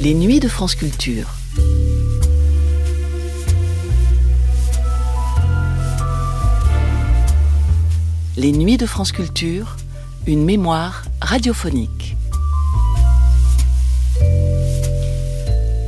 [0.00, 1.26] Les nuits de France Culture.
[8.36, 9.74] Les nuits de France Culture,
[10.28, 12.14] une mémoire radiophonique.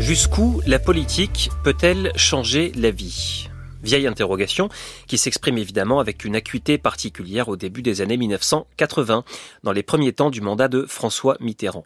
[0.00, 3.48] Jusqu'où la politique peut-elle changer la vie?
[3.82, 4.68] Vieille interrogation
[5.06, 9.24] qui s'exprime évidemment avec une acuité particulière au début des années 1980,
[9.62, 11.84] dans les premiers temps du mandat de François Mitterrand.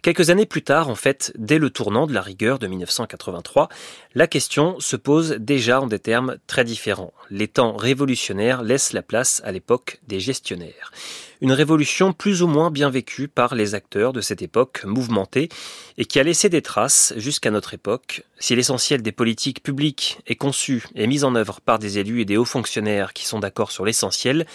[0.00, 3.68] Quelques années plus tard, en fait, dès le tournant de la rigueur de 1983,
[4.14, 7.12] la question se pose déjà en des termes très différents.
[7.30, 10.92] Les temps révolutionnaires laissent la place à l'époque des gestionnaires.
[11.40, 15.48] Une révolution plus ou moins bien vécue par les acteurs de cette époque mouvementée
[15.96, 18.24] et qui a laissé des traces jusqu'à notre époque.
[18.38, 22.24] Si l'essentiel des politiques publiques est conçu et mis en œuvre par des élus et
[22.24, 24.46] des hauts fonctionnaires qui sont d'accord sur l'essentiel,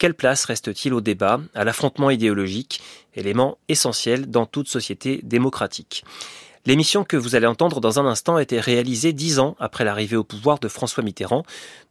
[0.00, 2.80] quelle place reste-t-il au débat, à l'affrontement idéologique,
[3.14, 6.04] élément essentiel dans toute société démocratique
[6.64, 10.16] L'émission que vous allez entendre dans un instant a été réalisée dix ans après l'arrivée
[10.16, 11.44] au pouvoir de François Mitterrand.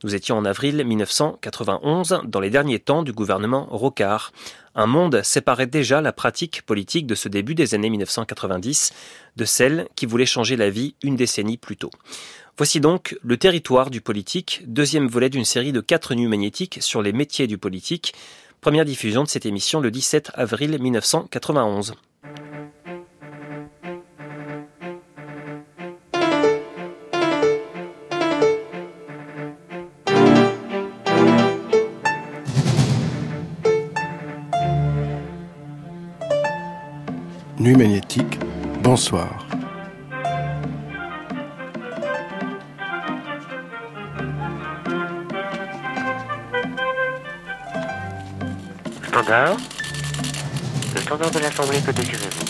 [0.03, 4.31] Nous étions en avril 1991, dans les derniers temps du gouvernement Rocard.
[4.73, 8.91] Un monde séparait déjà la pratique politique de ce début des années 1990
[9.37, 11.91] de celle qui voulait changer la vie une décennie plus tôt.
[12.59, 17.01] Voici donc Le territoire du politique, deuxième volet d'une série de quatre nuits magnétiques sur
[17.01, 18.13] les métiers du politique.
[18.59, 21.93] Première diffusion de cette émission le 17 avril 1991.
[37.57, 38.37] Nuit magnétique,
[38.83, 39.48] bonsoir.
[49.29, 52.45] Le standard de l'Assemblée, que désirez-vous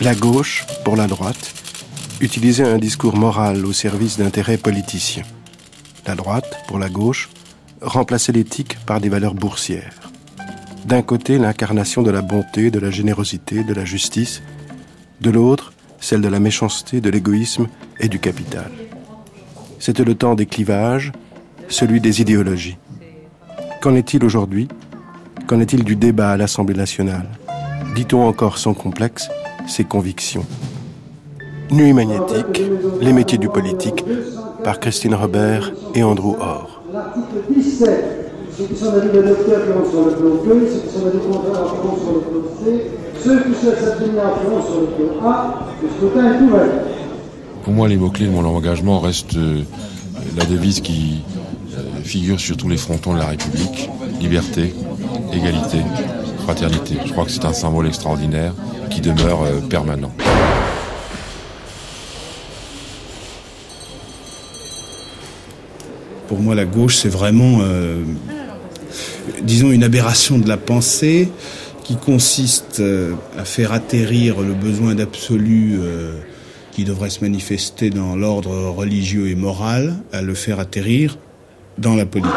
[0.00, 1.52] La gauche, pour la droite,
[2.22, 5.24] utilisait un discours moral au service d'intérêts politiciens.
[6.06, 7.28] La droite, pour la gauche,
[7.82, 10.10] remplaçait l'éthique par des valeurs boursières.
[10.86, 14.40] D'un côté, l'incarnation de la bonté, de la générosité, de la justice,
[15.20, 17.66] de l'autre, celle de la méchanceté, de l'égoïsme
[18.00, 18.70] et du capital.
[19.78, 21.12] C'était le temps des clivages,
[21.68, 22.76] celui des idéologies.
[23.80, 24.68] Qu'en est-il aujourd'hui?
[25.46, 27.28] Qu'en est-il du débat à l'Assemblée nationale?
[27.94, 29.28] Dit-on encore sans complexe
[29.66, 30.44] ses convictions
[31.70, 32.62] Nuit magnétique,
[33.00, 34.04] les métiers du politique,
[34.64, 36.82] par Christine Robert et Andrew Orr.
[36.92, 40.80] L'article 17, ceux qui sont d'avis de docteur qui vont sur le plan B, ceux
[40.80, 42.86] qui sont d'avis contraire qui vont sur le plan C,
[43.22, 46.87] ceux qui souhaitent s'abstenir qui vont sur le plan A, le scrutin est ouvert.
[47.68, 49.60] Pour moi, les mots-clés de mon engagement restent euh,
[50.38, 51.20] la devise qui
[51.76, 53.90] euh, figure sur tous les frontons de la République,
[54.22, 54.72] liberté,
[55.34, 55.76] égalité,
[56.44, 56.94] fraternité.
[57.04, 58.54] Je crois que c'est un symbole extraordinaire
[58.88, 60.10] qui demeure euh, permanent.
[66.26, 67.60] Pour moi, la gauche, c'est vraiment,
[69.42, 71.30] disons, une aberration de la pensée
[71.84, 72.82] qui consiste
[73.38, 75.80] à faire atterrir le besoin d'absolu
[76.78, 81.18] qui devrait se manifester dans l'ordre religieux et moral, à le faire atterrir
[81.76, 82.30] dans la politique.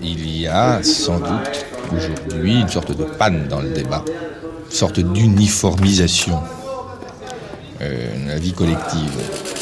[0.00, 4.02] Il y a sans doute aujourd'hui une sorte de panne dans le débat,
[4.64, 6.40] une sorte d'uniformisation
[7.82, 9.59] euh, la vie collective.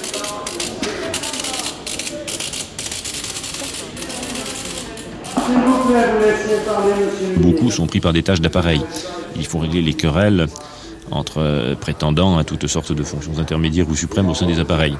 [7.38, 8.82] Beaucoup sont pris par des tâches d'appareil.
[9.36, 10.46] Il faut régler les querelles
[11.10, 14.96] entre euh, prétendants à toutes sortes de fonctions intermédiaires ou suprêmes au sein des appareils.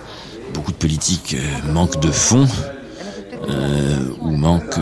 [0.55, 2.47] Beaucoup de politiques euh, manquent de fonds
[3.51, 4.81] euh, ou manquent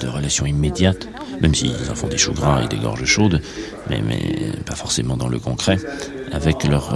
[0.00, 1.08] de relations immédiates,
[1.40, 3.40] même s'ils en font des choux gras et des gorges chaudes,
[3.88, 4.02] mais,
[4.66, 5.78] pas forcément dans le concret,
[6.32, 6.90] avec leurs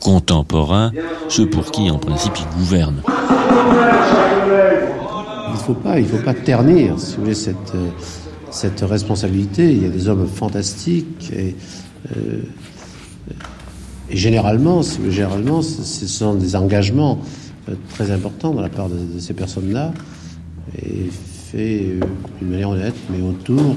[0.00, 0.92] contemporains,
[1.28, 3.02] ceux pour qui en principe ils gouvernent.
[5.48, 7.88] Il ne faut pas, faut pas ternir, si vous voulez, cette, euh,
[8.50, 9.72] cette responsabilité.
[9.72, 11.54] Il y a des hommes fantastiques et,
[12.16, 12.40] euh,
[14.10, 17.18] généralement, généralement, ce sont des engagements
[17.68, 19.92] euh, très importants de la part de, ces personnes-là
[20.82, 21.10] et
[21.50, 21.94] fait
[22.40, 23.76] d'une manière honnête, mais autour,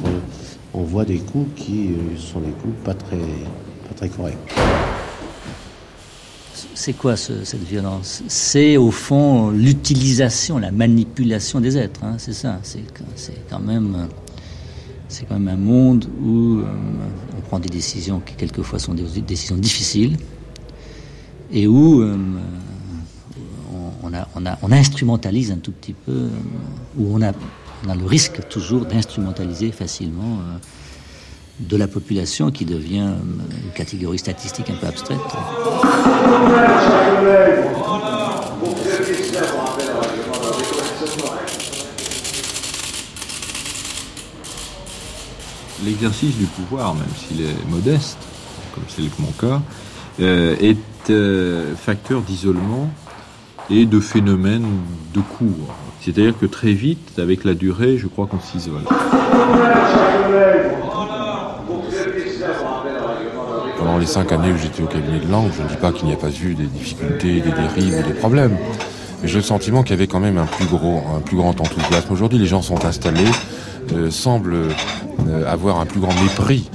[0.74, 4.38] on voit des coups qui sont des coups pas très, pas très corrects.
[6.84, 8.24] C'est quoi ce- cette violence?
[8.28, 12.04] C'est au fond l'utilisation, la manipulation des êtres.
[12.04, 12.60] hein, c'est ça.
[12.64, 12.82] C'est
[13.48, 14.06] quand même, euh,
[15.08, 16.66] c'est quand même un monde où euh,
[17.38, 20.18] on prend des décisions qui quelquefois sont des décisions difficiles,
[21.52, 22.04] et où
[24.02, 26.30] on, a, on, a, on, instrumentalise un tout petit peu,
[26.98, 27.32] où on a,
[27.86, 30.40] on a le risque toujours d'instrumentaliser facilement
[31.62, 33.14] de la population qui devient
[33.64, 35.20] une catégorie statistique un peu abstraite.
[45.84, 48.20] L'exercice du pouvoir, même s'il est modeste,
[48.76, 49.62] comme c'est mon cas,
[50.20, 50.78] euh, est
[51.10, 52.90] euh, facteur d'isolement
[53.70, 54.68] et de phénomène
[55.14, 55.74] de cours.
[56.02, 58.84] C'est-à-dire que très vite, avec la durée, je crois qu'on s'isole.
[63.78, 66.08] Pendant les cinq années où j'étais au cabinet de langue, je ne dis pas qu'il
[66.08, 68.58] n'y a pas eu des difficultés, des dérives ou des problèmes.
[69.22, 72.12] Mais j'ai le sentiment qu'il y avait quand même un plus grand enthousiasme.
[72.12, 73.30] Aujourd'hui, les gens sont installés,
[73.94, 74.56] euh, semblent
[75.28, 76.72] euh, avoir un plus grand mépris.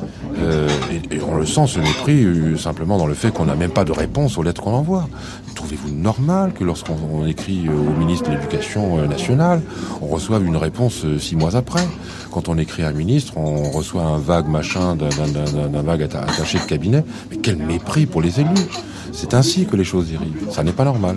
[0.47, 0.69] Euh,
[1.11, 3.85] et, on le sent, ce mépris, euh, simplement dans le fait qu'on n'a même pas
[3.85, 5.09] de réponse aux lettres qu'on envoie.
[5.55, 9.63] Trouvez-vous normal que lorsqu'on écrit au ministre de l'Éducation nationale,
[10.01, 11.83] on reçoive une réponse six mois après?
[12.31, 16.65] Quand on écrit à un ministre, on reçoit un vague machin d'un vague attaché de
[16.65, 17.03] cabinet.
[17.31, 18.69] Mais quel mépris pour les élus
[19.13, 20.51] C'est ainsi que les choses dérivent.
[20.51, 21.17] Ça n'est pas normal.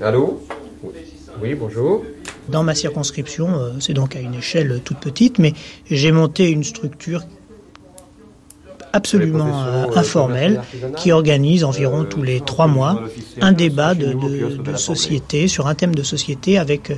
[0.00, 0.42] Allô?
[1.40, 2.04] Oui, bonjour.
[2.48, 5.54] Dans ma circonscription, euh, c'est donc à une échelle toute petite, mais
[5.90, 7.22] j'ai monté une structure
[8.94, 10.62] absolument euh, informelle
[10.96, 13.02] qui organise environ tous les trois mois
[13.40, 14.14] un débat de,
[14.76, 16.92] société sur un thème de société avec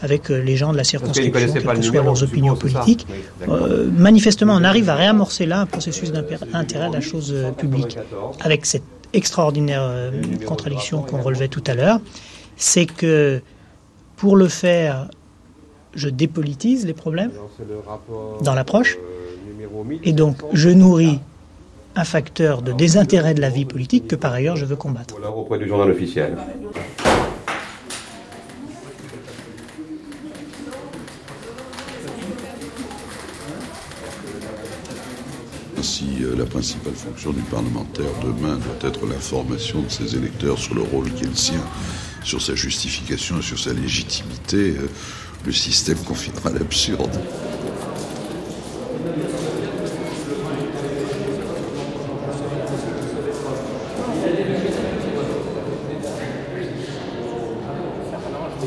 [0.00, 3.06] avec les gens de la circonscription, quelles que soient leurs opinions politiques.
[3.48, 7.96] Euh, manifestement, on arrive à réamorcer là un processus d'intérêt à la chose publique
[8.40, 8.82] avec cette
[9.12, 10.10] extraordinaire
[10.44, 12.00] contradiction qu'on relevait tout à l'heure.
[12.56, 13.42] C'est que
[14.16, 15.08] pour le faire,
[15.94, 17.32] je dépolitise les problèmes
[18.42, 18.98] dans l'approche,
[20.02, 21.20] et donc je nourris
[21.94, 25.14] un facteur de désintérêt de la vie politique que par ailleurs je veux combattre.
[25.14, 26.36] Voilà auprès du journal officiel.
[35.82, 40.74] Si euh, la principale fonction du parlementaire demain doit être l'information de ses électeurs sur
[40.74, 41.60] le rôle qui est le sien
[42.22, 44.88] sur sa justification et sur sa légitimité, euh,
[45.44, 47.10] le système confinera l'absurde.
[58.62, 58.66] Un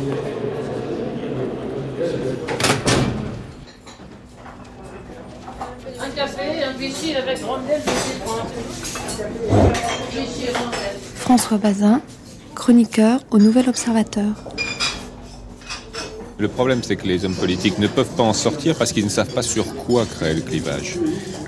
[6.10, 7.82] café, un Vichy avec rondelle,
[11.16, 12.02] François Bazin,
[12.56, 14.34] chroniqueur au Nouvel Observateur.
[16.38, 19.10] Le problème, c'est que les hommes politiques ne peuvent pas en sortir parce qu'ils ne
[19.10, 20.98] savent pas sur quoi créer le clivage.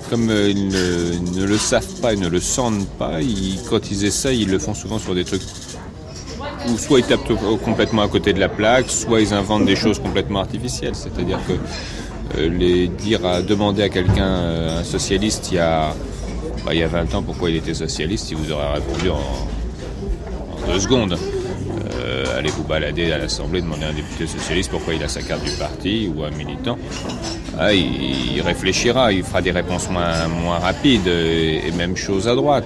[0.08, 3.18] Comme euh, ils, ne, le savent pas, ils ne le sentent pas,
[3.68, 5.42] quand ils essayent, ils le font souvent sur des trucs
[6.76, 7.32] soit ils tapent
[7.64, 10.94] complètement à côté de la plaque, soit ils inventent des choses complètement artificielles.
[10.94, 11.54] C'est-à-dire que
[12.36, 15.94] euh, les dire à demander à quelqu'un, euh, un socialiste, il y a,
[16.64, 20.70] bah, il y a 20 ans, pourquoi il était socialiste, il vous aurait répondu en,
[20.70, 21.16] deux secondes.
[22.04, 25.22] Euh, allez vous balader à l'Assemblée, demander à un député socialiste pourquoi il a sa
[25.22, 26.76] carte du parti ou un militant?
[27.58, 32.64] Ah, il, réfléchira, il fera des réponses moins, moins rapides et même chose à droite.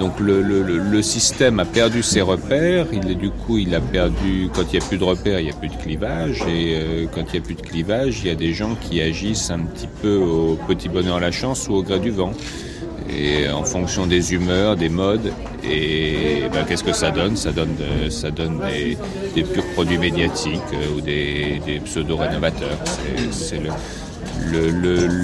[0.00, 4.62] Euh, donc le, système a perdu ses repères, il, du coup il a perdu, quand
[4.72, 7.22] il n'y a plus de repères, il n'y a plus de clivage, et euh, quand
[7.28, 9.88] il n'y a plus de clivage, il y a des gens qui agissent un petit
[10.02, 12.32] peu au petit bonheur à la chance ou au gré du vent
[13.08, 15.32] et en fonction des humeurs, des modes.
[15.64, 17.36] Et ben, qu'est-ce que ça donne?
[17.36, 17.74] Ça donne,
[18.36, 18.60] donne
[19.34, 22.78] des, purs produits médiatiques euh, ou des, pseudo-rénovateurs.
[23.32, 23.60] C'est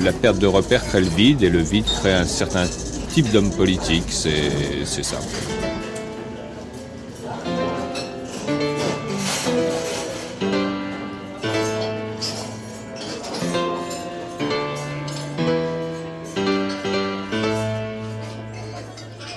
[0.02, 2.66] la perte de repères crée le vide et le vide crée un certain
[3.16, 4.10] type d'homme politique.
[4.10, 5.16] C'est ça.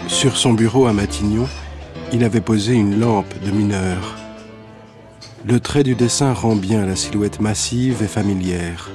[0.10, 1.48] Sur son bureau à Matignon,
[2.12, 4.18] il avait posé une lampe de mineur.
[5.46, 8.92] Le trait du dessin rend bien la silhouette massive et familière,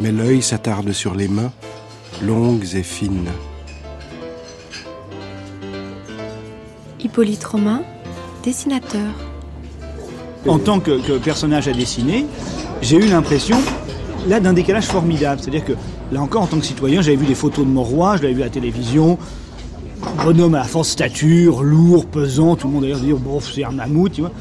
[0.00, 1.52] mais l'œil s'attarde sur les mains,
[2.24, 3.30] longues et fines.
[7.02, 7.82] Hippolyte Romain,
[8.44, 9.12] dessinateur.
[10.46, 12.26] En tant que, personnage à dessiner,
[12.82, 13.58] j'ai eu l'impression,
[14.28, 15.40] là, d'un décalage formidable.
[15.40, 15.72] C'est-à-dire que,
[16.12, 18.42] là encore, en tant que citoyen, j'avais vu des photos de Morois, je l'avais vu
[18.42, 19.18] à la télévision,
[20.24, 23.70] bonhomme à la forte stature, lourd, pesant, tout le monde d'ailleurs dire bon c'est un
[23.70, 24.32] mammouth, tu vois.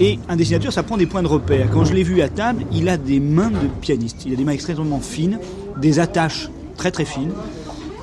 [0.00, 1.68] Et un dessinateur, ça prend des points de repère.
[1.70, 4.24] Quand je l'ai vu à table, il a des mains de pianiste.
[4.26, 5.38] Il a des mains extrêmement fines,
[5.76, 7.32] des attaches très très fines.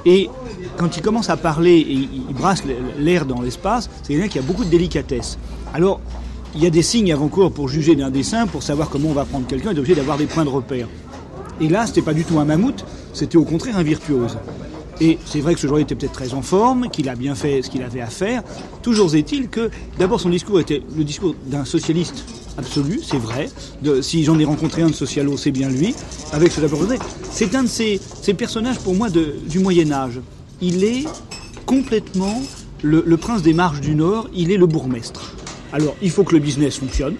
[0.06, 0.30] Et
[0.78, 2.64] quand il commence à parler et il brasse
[2.98, 5.38] l'air dans l'espace, c'est quelqu'un qui a beaucoup de délicatesse.
[5.74, 6.00] Alors,
[6.56, 9.26] il y a des signes avant-cours pour juger d'un dessin, pour savoir comment on va
[9.26, 10.88] prendre quelqu'un, il est obligé d'avoir des points de repère.
[11.60, 14.38] Et là, c'était pas du tout un mammouth, c'était au contraire un virtuose.
[15.00, 17.62] Et c'est vrai que ce jour était peut-être très en forme, qu'il a bien fait
[17.62, 18.42] ce qu'il avait à faire.
[18.82, 19.70] Toujours est-il que,
[20.00, 22.26] d'abord, son discours était le discours d'un socialiste
[22.58, 23.50] absolu, c'est vrai.
[24.02, 25.94] si j'en ai rencontré un de socialo, c'est bien lui,
[26.32, 26.62] avec ce
[27.30, 28.00] C'est un de ces,
[28.36, 30.20] personnages, pour moi, du Moyen-Âge.
[30.62, 31.06] Il est
[31.66, 32.42] complètement
[32.84, 35.36] le, prince des marches du Nord, il est le bourgmestre.
[35.74, 37.16] Alors, il faut que le business fonctionne,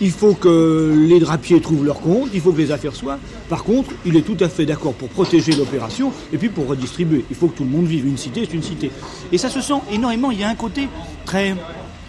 [0.00, 3.18] il faut que les drapiers trouvent leur compte, il faut que les affaires soient.
[3.48, 7.24] Par contre, il est tout à fait d'accord pour protéger l'opération et puis pour redistribuer.
[7.30, 8.06] Il faut que tout le monde vive.
[8.06, 8.90] Une cité, c'est une cité.
[9.32, 10.30] Et ça se sent énormément.
[10.30, 10.88] Il y a un côté
[11.24, 11.56] très,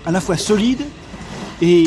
[0.06, 0.82] à la fois solide
[1.62, 1.86] et,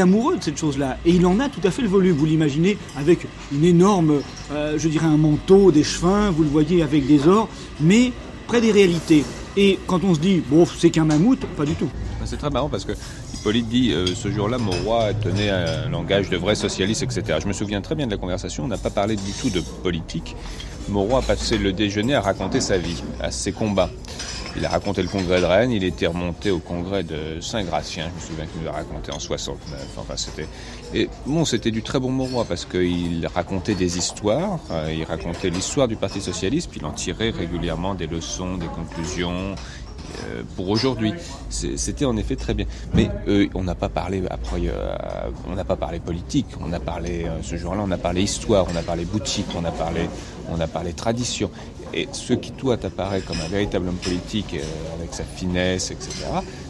[0.00, 0.98] amoureux de cette chose-là.
[1.04, 2.16] Et il en a tout à fait le volume.
[2.16, 4.20] Vous l'imaginez avec une énorme,
[4.52, 7.48] euh, je dirais, un manteau, des chevins, vous le voyez avec des ors,
[7.80, 8.12] mais
[8.46, 9.24] près des réalités.
[9.56, 11.88] Et quand on se dit, bon, c'est qu'un mammouth, pas du tout.
[12.24, 12.92] C'est très marrant parce que
[13.34, 17.38] Hippolyte dit euh, ce jour-là, roi tenait un langage de vrai socialiste, etc.
[17.42, 18.64] Je me souviens très bien de la conversation.
[18.64, 20.36] On n'a pas parlé du tout de politique.
[20.88, 23.90] Mauroy a passé le déjeuner à raconter sa vie, à ses combats.
[24.56, 28.22] Il a raconté le congrès de Rennes, il était remonté au congrès de Saint-Gratien, je
[28.22, 29.80] me souviens qu'il nous a raconté en 69.
[29.96, 30.46] Enfin, c'était.
[30.92, 35.48] Et bon, c'était du très bon Mauroy parce qu'il racontait des histoires, euh, il racontait
[35.48, 39.54] l'histoire du Parti Socialiste, puis il en tirait régulièrement des leçons, des conclusions.
[40.24, 41.14] Euh, pour aujourd'hui.
[41.48, 42.66] C'était en effet très bien.
[42.92, 44.60] Mais euh, on n'a pas parlé après,
[45.48, 46.48] on n'a pas parlé politique.
[46.60, 49.70] On a parlé ce jour-là, on a parlé histoire, on a parlé boutique, on a
[49.70, 50.10] parlé,
[50.50, 51.50] on a parlé tradition.
[51.94, 54.56] Et ce qui toi t'apparaît comme un véritable homme politique
[54.98, 56.10] avec sa finesse, etc.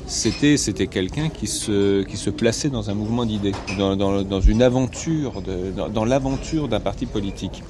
[0.06, 4.40] C'était c'était quelqu'un qui se qui se plaçait dans un mouvement d'idées, dans, dans, dans,
[4.40, 7.62] une aventure, de, dans, dans l'aventure d'un parti politique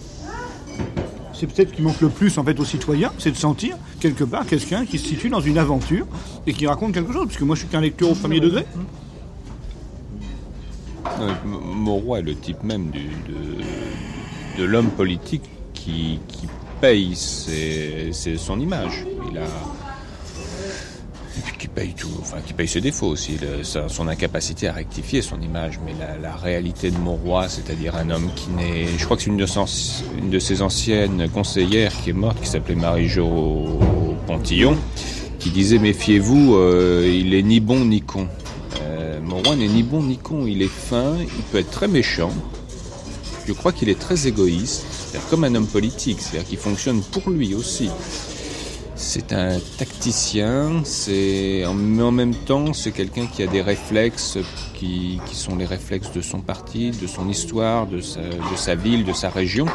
[1.43, 4.23] c'est peut-être ce qui manque le plus en fait aux citoyens, c'est de sentir quelque
[4.23, 6.07] part quelqu'un qui se situe dans une aventure
[6.47, 8.65] et qui raconte quelque chose, puisque moi je suis qu'un lecteur au premier degré.
[11.45, 13.09] Mauroy est le type même du,
[14.57, 15.43] de, l'homme politique
[15.75, 16.21] qui,
[16.83, 19.07] paye son image.
[19.31, 19.43] Il a,
[21.57, 25.79] qui paye tout, enfin qui paye ses défauts aussi, son incapacité à rectifier son image.
[25.87, 29.37] Mais la, réalité de Monroy, c'est-à-dire un homme qui n'est, je crois que c'est une,
[30.31, 33.79] de ses anciennes conseillères qui est morte, qui s'appelait Marie-Jo
[34.27, 34.77] Pontillon,
[35.39, 38.27] qui disait méfiez-vous, euh, il est ni bon ni con.
[38.83, 39.21] Euh,
[39.57, 42.33] n'est ni bon ni con, il est fin, il peut être très méchant.
[43.47, 44.85] Je crois qu'il est très égoïste,
[45.31, 47.91] comme un homme politique, c'est-à-dire qu'il fonctionne pour lui aussi.
[48.95, 54.39] C'est un tacticien, c'est mais en même temps c'est quelqu'un qui a des réflexes
[54.75, 59.29] qui, sont les réflexes de son parti, de son histoire, de sa, ville, de sa
[59.29, 59.67] région.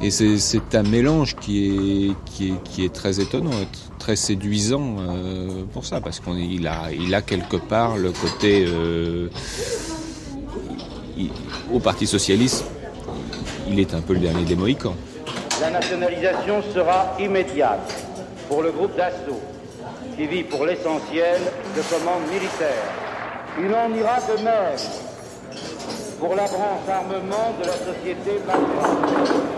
[0.00, 2.14] Et c'est un mélange qui
[2.78, 3.50] est, très étonnant,
[3.98, 8.64] très séduisant euh, pour ça, parce qu'il a, il a quelque part le côté...
[8.66, 9.28] Euh,
[11.72, 12.64] au Parti Socialiste,
[13.68, 14.96] il est un peu le dernier des Mohicans.
[15.60, 18.04] La nationalisation sera immédiate
[18.48, 19.40] pour le groupe d'assaut,
[20.16, 21.40] qui vit pour l'essentiel
[21.76, 22.90] de commandes militaires.
[23.58, 24.76] Il en ira de même
[26.18, 29.04] pour la branche armement de la société majeure.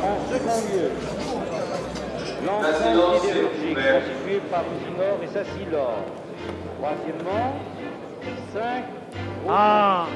[0.03, 0.91] En second lieu,
[2.45, 5.97] l'ensemble idéologique constitué par Simor et Sassilor.
[6.79, 7.55] Troisièmement,
[8.53, 8.85] cinq
[9.49, 10.07] ah,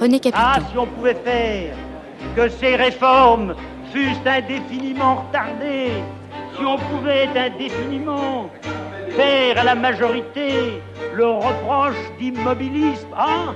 [0.00, 0.38] René Capiton.
[0.42, 1.74] Ah, si on pouvait faire
[2.36, 3.54] que ces réformes
[3.92, 5.92] fussent indéfiniment retardées
[6.56, 8.50] si on pouvait indéfiniment
[9.10, 10.80] faire à la majorité
[11.14, 13.54] le reproche d'immobilisme, hein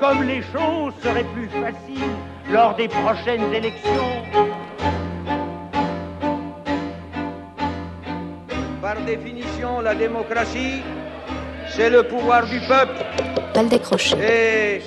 [0.00, 2.16] comme les choses seraient plus faciles
[2.50, 4.12] lors des prochaines élections.
[8.80, 10.82] Par définition, la démocratie,
[11.68, 13.04] c'est le pouvoir du peuple.
[13.54, 14.16] Pas décroché.
[14.20, 14.82] Et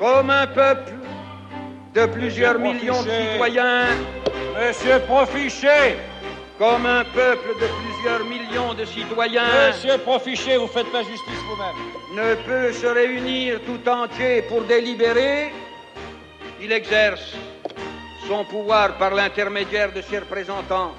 [0.00, 0.92] comme un peuple
[1.96, 3.86] de plusieurs millions de citoyens.
[4.54, 5.96] Monsieur Profichet
[6.58, 9.68] comme un peuple de plusieurs millions de citoyens.
[9.68, 11.78] Monsieur Profichet, vous faites pas justice vous-même.
[12.14, 15.52] Ne peut se réunir tout entier pour délibérer.
[16.60, 17.32] Il exerce
[18.28, 20.92] son pouvoir par l'intermédiaire de ses représentants.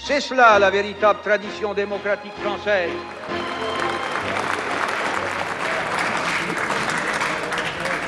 [0.00, 2.90] C'est cela la véritable tradition démocratique française.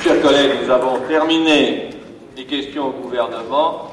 [0.03, 1.91] Chers collègues, nous avons terminé
[2.35, 3.91] les questions au gouvernement.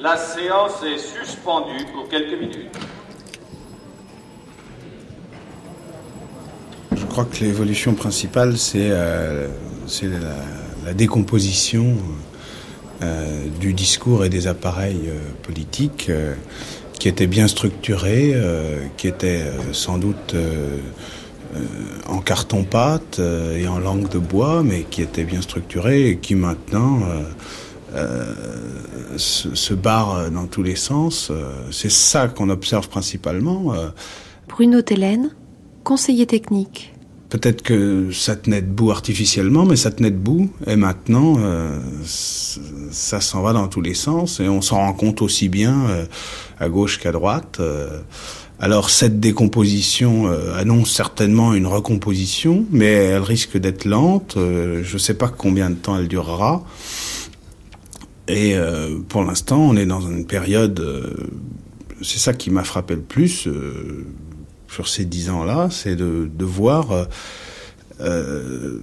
[0.00, 2.70] La séance est suspendue pour quelques minutes.
[6.96, 9.48] Je crois que l'évolution principale, c'est euh,
[10.86, 11.98] la, décomposition
[13.02, 16.10] euh, du discours et des appareils euh, politiques
[16.98, 18.34] qui était bien structuré,
[18.96, 20.34] qui était sans doute
[22.08, 27.00] en carton-pâte et en langue de bois, mais qui était bien structuré et qui maintenant
[29.16, 31.32] se, se, barre dans tous les sens.
[31.70, 33.74] C'est ça qu'on observe principalement.
[34.48, 35.30] Bruno Tellen,
[35.84, 36.92] conseiller technique.
[37.28, 40.48] Peut-être que ça tenait debout artificiellement, mais ça tenait debout.
[40.66, 44.38] Et maintenant, euh, ça s'en va dans tous les sens.
[44.38, 46.06] Et on s'en rend compte aussi bien euh,
[46.60, 47.58] à gauche qu'à droite.
[47.58, 48.00] Euh.
[48.58, 54.34] Alors cette décomposition annonce certainement une recomposition, mais elle risque d'être lente.
[54.36, 56.64] je ne sais pas combien de temps elle durera.
[58.28, 58.56] Et
[59.08, 60.82] pour l'instant, on est dans une période...
[62.00, 63.46] c'est ça qui m'a frappé le plus
[64.68, 67.04] sur ces dix ans-là, c'est de, de, voir euh,
[68.00, 68.78] euh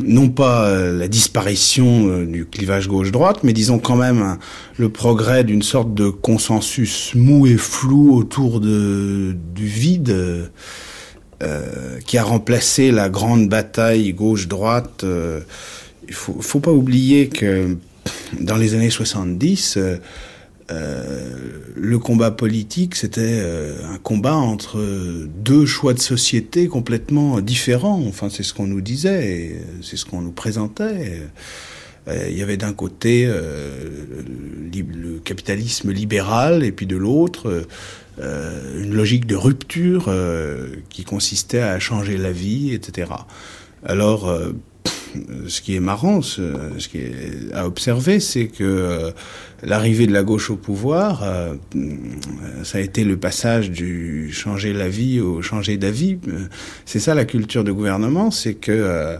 [0.00, 4.38] non pas euh, la disparition euh, du clivage gauche-droite, mais disons quand même
[4.76, 10.50] le progrès d'une sorte de consensus mou et flou autour de, du vide
[11.42, 15.04] euh, qui a remplacé la grande bataille gauche-droite.
[16.08, 17.76] il faut, faut pas oublier que
[18.40, 19.96] dans les années 70, euh,
[20.70, 24.78] le combat politique, c'était euh, un combat entre
[25.26, 28.02] deux choix de société complètement différents.
[28.06, 31.20] Enfin, c'est ce qu'on nous disait, c'est ce qu'on nous présentait.
[32.08, 37.66] Euh, il y avait d'un côté le capitalisme libéral et puis de l'autre
[38.18, 40.12] une logique de rupture
[40.90, 43.10] qui consistait à changer la vie, etc.
[43.86, 44.30] Alors,
[45.46, 49.10] ce qui est marrant, ce, qui est à observer, c'est que euh,
[49.62, 51.54] l'arrivée de la gauche au pouvoir, euh,
[52.62, 56.18] ça a été le passage du changer la vie au changer d'avis.
[56.84, 59.16] C'est ça la culture de gouvernement, c'est que euh,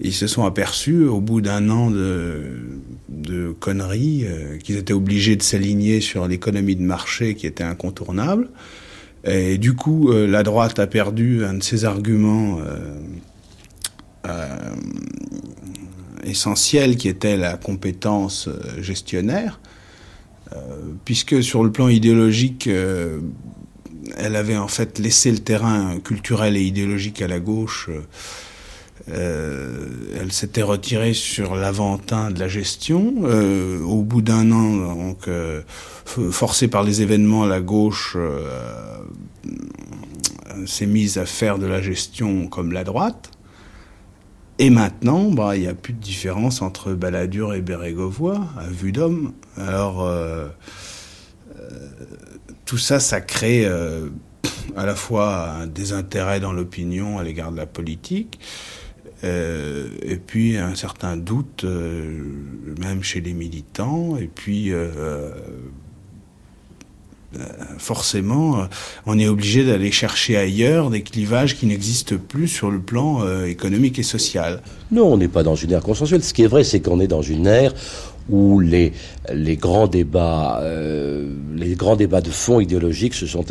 [0.00, 4.24] ils se sont aperçus au bout d'un an de conneries
[4.62, 8.48] qu'ils étaient obligés de s'aligner sur l'économie de marché qui était incontournable.
[9.24, 12.60] Et du coup, la droite a perdu un de ses arguments
[14.26, 14.74] euh,
[16.24, 19.60] essentielle qui était la compétence euh, gestionnaire,
[20.52, 20.56] euh,
[21.04, 22.68] puisque sur le plan idéologique,
[24.16, 27.88] elle avait en fait laissé le terrain culturel et idéologique à la gauche.
[29.06, 33.14] elle s'était retirée sur l'aventin de la gestion.
[33.86, 35.28] au bout d'un an, donc,
[36.04, 38.16] forcée par les événements, la gauche
[40.66, 43.30] s'est mise à faire de la gestion comme la droite.
[44.60, 48.90] Et maintenant, bah, il n'y a plus de différence entre Balladur et Bérégovoy, à vue
[48.90, 49.32] d'homme.
[49.56, 50.48] Alors, euh,
[51.60, 51.68] euh,
[52.64, 54.08] tout ça, ça crée euh,
[54.76, 58.40] à la fois un désintérêt dans l'opinion à l'égard de la politique,
[59.24, 64.72] et puis un certain doute, même chez les militants, et puis
[67.78, 68.64] forcément, euh,
[69.06, 73.46] on est obligé d'aller chercher ailleurs des clivages qui n'existent plus sur le plan euh,
[73.46, 74.62] économique et social.
[74.90, 76.22] Non, on n'est pas dans une ère consensuelle.
[76.22, 77.74] Ce qui est vrai, c'est qu'on est dans une ère
[78.30, 78.92] où les,
[79.32, 80.62] les grands débats,
[81.54, 83.42] les grands débats de fond idéologiques se sont,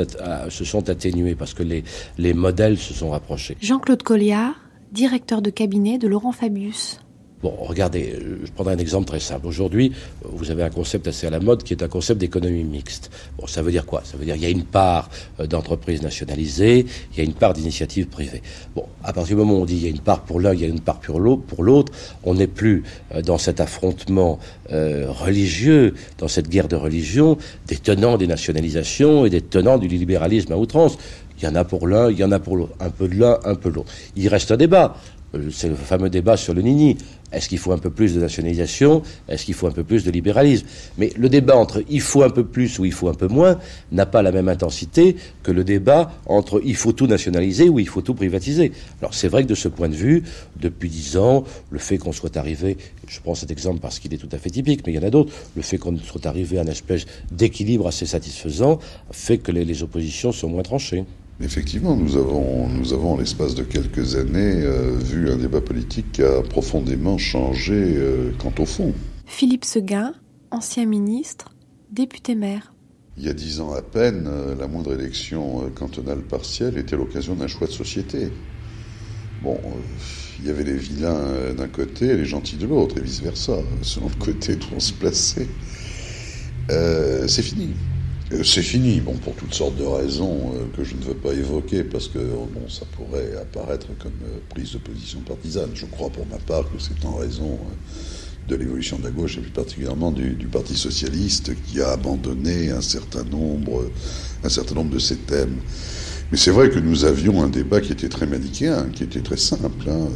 [0.49, 1.83] se sont atténués parce que les,
[2.19, 3.57] les modèles se sont rapprochés.
[3.59, 4.53] Jean-Claude Colliard,
[4.91, 6.99] directeur de cabinet de Laurent Fabius.
[7.43, 9.45] Bon, regardez, je prendrai un exemple très simple.
[9.45, 9.91] Aujourd'hui,
[10.23, 13.11] vous avez un concept assez à la mode qui est un concept d'économie mixte.
[13.37, 14.01] Bon, ça veut dire quoi?
[14.03, 17.35] Ça veut dire qu'il y a une part euh, d'entreprises nationalisées, il y a une
[17.35, 18.41] part d'initiatives privées.
[18.75, 20.55] Bon, à partir du moment où on dit il y a une part pour l'un,
[20.55, 21.19] il y a une part pour
[21.63, 24.39] l'autre, on n'est plus euh, dans cet affrontement
[24.71, 29.87] euh, religieux, dans cette guerre de religion, des tenants des nationalisations et des tenants du
[29.87, 30.97] libéralisme à outrance.
[31.39, 32.73] Il y en a pour l'un, il y en a pour l'autre.
[32.79, 33.91] Un peu de l'un, un peu de l'autre.
[34.15, 34.95] Il reste un débat.
[35.37, 36.97] Euh, c'est le fameux débat sur le Nini.
[37.31, 39.01] Est-ce qu'il faut un peu plus de nationalisation?
[39.27, 40.65] Est-ce qu'il faut un peu plus de libéralisme?
[40.97, 43.59] Mais le débat entre il faut un peu plus ou il faut un peu moins
[43.91, 47.87] n'a pas la même intensité que le débat entre il faut tout nationaliser ou il
[47.87, 48.71] faut tout privatiser.
[49.01, 50.23] Alors c'est vrai que de ce point de vue,
[50.59, 54.17] depuis dix ans, le fait qu'on soit arrivé, je prends cet exemple parce qu'il est
[54.17, 56.59] tout à fait typique, mais il y en a d'autres, le fait qu'on soit arrivé
[56.59, 58.79] à une espèce d'équilibre assez satisfaisant
[59.11, 61.03] fait que les oppositions sont moins tranchées.
[61.39, 66.13] Effectivement, nous avons, nous avons en l'espace de quelques années euh, vu un débat politique
[66.13, 68.93] qui a profondément changé euh, quant au fond.
[69.27, 70.13] Philippe Seguin,
[70.49, 71.53] ancien ministre,
[71.91, 72.73] député maire.
[73.17, 77.35] Il y a dix ans à peine, euh, la moindre élection cantonale partielle était l'occasion
[77.35, 78.29] d'un choix de société.
[79.43, 79.59] Bon,
[80.39, 84.07] il y avait les vilains d'un côté et les gentils de l'autre, et vice-versa, selon
[84.07, 85.47] le côté où on se plaçait.
[86.69, 87.75] C'est fini.
[88.33, 91.33] Euh, c'est fini, bon, pour toutes sortes de raisons euh, que je ne veux pas
[91.33, 95.69] évoquer, parce que bon, ça pourrait apparaître comme euh, prise de position partisane.
[95.73, 97.57] Je crois pour ma part que c'est en raison
[98.49, 102.81] de l'évolution de la gauche, et plus particulièrement du, Parti socialiste, qui a abandonné un
[102.81, 103.89] certain nombre,
[104.43, 105.57] un certain nombre de ces thèmes.
[106.31, 109.37] Mais c'est vrai que nous avions un débat qui était très manichéen, qui était très
[109.37, 109.89] simple.
[109.89, 110.09] Hein.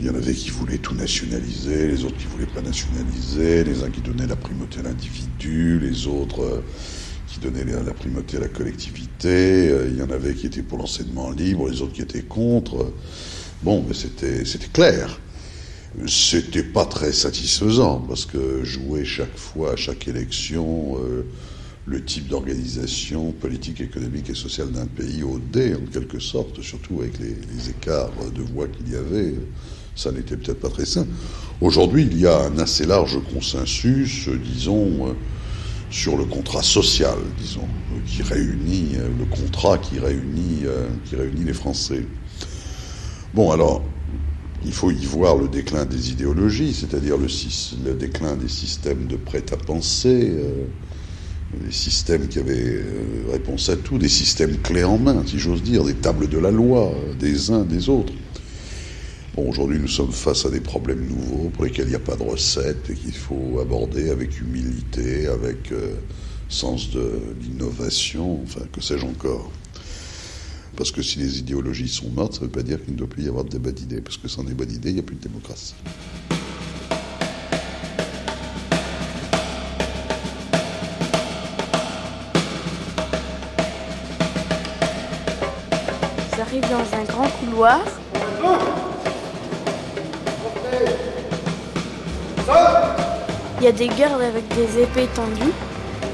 [0.00, 3.82] Il y en avait qui voulaient tout nationaliser, les autres qui voulaient pas nationaliser, les
[3.82, 6.64] uns qui donnaient la primauté à l'individu, les autres euh,
[7.32, 9.70] qui donnaient la primauté à la collectivité.
[9.70, 12.92] Euh, il y en avait qui étaient pour l'enseignement libre, les autres qui étaient contre.
[13.62, 15.18] Bon, mais c'était clair.
[16.06, 21.24] C'était pas très satisfaisant parce que jouer chaque fois, à chaque élection, euh,
[21.86, 27.00] le type d'organisation politique, économique et sociale d'un pays au dé, en quelque sorte, surtout
[27.00, 29.34] avec les, les écarts de voix qu'il y avait,
[29.96, 31.06] ça n'était peut-être pas très sain.
[31.60, 35.12] Aujourd'hui, il y a un assez large consensus, disons, euh,
[35.92, 37.68] sur le contrat social, disons,
[38.04, 40.64] qui réunit euh, le contrat qui réunit,
[41.04, 42.06] qui réunit les Français.
[43.34, 43.84] Bon, alors,
[44.64, 50.30] il faut y voir le déclin des idéologies, c'est-à-dire le, déclin des systèmes de prêt-à-penser,
[50.30, 50.66] euh,
[51.54, 55.62] des systèmes qui avaient euh, réponse à tout, des systèmes clés en main, si j'ose
[55.62, 58.12] dire, des tables de la loi, des uns, des autres.
[59.34, 62.22] Aujourd'hui, nous sommes face à des problèmes nouveaux pour lesquels il n'y a pas de
[62.22, 65.94] recette et qu'il faut aborder avec humilité, avec euh,
[66.50, 69.50] sens de l'innovation, enfin, que sais-je encore.
[70.76, 73.08] Parce que si les idéologies sont mortes, ça ne veut pas dire qu'il ne doit
[73.08, 75.16] plus y avoir de débat d'idées, parce que sans débat d'idées, il n'y a plus
[75.16, 75.74] de démocratie.
[86.36, 87.80] J'arrive dans un grand couloir.
[93.62, 95.52] Il y a des gardes avec des épées tendues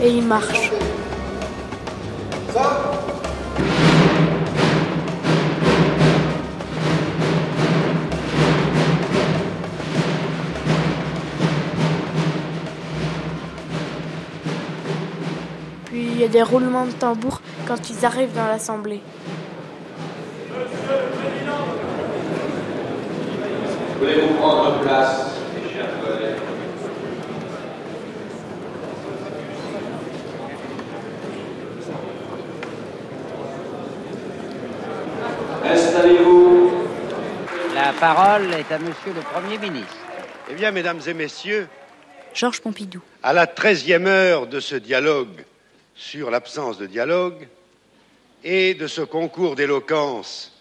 [0.02, 0.70] et ils marchent.
[15.94, 19.00] il y a des roulements de tambour quand ils arrivent dans l'Assemblée.
[23.98, 26.36] Voulez-vous prendre place, mes chers collègues
[35.70, 36.70] Installez-vous.
[37.74, 39.96] La parole est à Monsieur le Premier ministre.
[40.48, 41.66] Eh bien, mesdames et messieurs,
[42.32, 43.02] Georges Pompidou.
[43.24, 45.44] À la treizième heure de ce dialogue
[45.96, 47.48] sur l'absence de dialogue
[48.44, 50.56] et de ce concours d'éloquence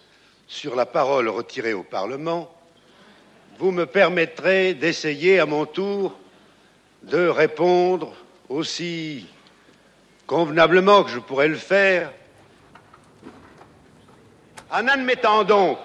[0.48, 2.52] sur la parole retirée au Parlement,
[3.60, 6.18] vous me permettrez d'essayer à mon tour
[7.04, 8.14] de répondre
[8.48, 9.26] aussi
[10.26, 12.12] convenablement que je pourrais le faire,
[14.72, 15.78] en admettant donc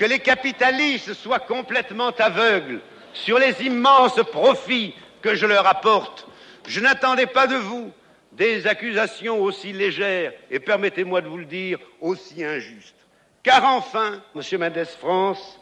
[0.00, 2.80] que les capitalistes soient complètement aveugles
[3.12, 6.26] sur les immenses profits que je leur apporte.
[6.66, 7.92] Je n'attendais pas de vous
[8.32, 12.94] des accusations aussi légères et, permettez-moi de vous le dire, aussi injustes.
[13.42, 15.60] Car enfin, Monsieur Mendes France,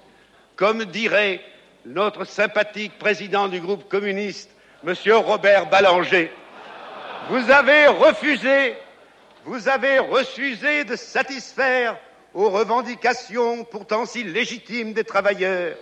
[0.54, 1.40] comme dirait
[1.84, 4.50] notre sympathique président du groupe communiste,
[4.84, 6.30] Monsieur Robert Ballanger,
[7.28, 8.76] vous avez refusé,
[9.44, 11.96] vous avez refusé de satisfaire
[12.34, 15.76] aux revendications pourtant si légitimes des travailleurs.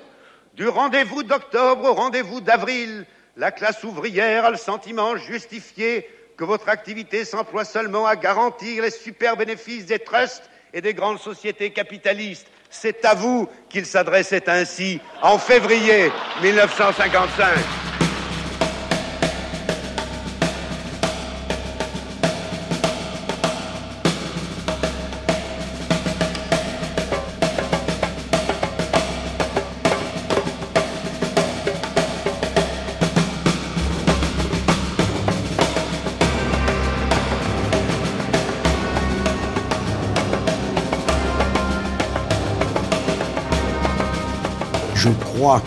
[0.54, 3.06] Du rendez-vous d'octobre au rendez-vous d'avril,
[3.36, 8.90] la classe ouvrière a le sentiment justifié que votre activité s'emploie seulement à garantir les
[8.90, 12.46] super bénéfices des trusts et des grandes sociétés capitalistes.
[12.70, 16.10] C'est à vous qu'il s'adressait ainsi en février
[16.42, 17.95] 1955.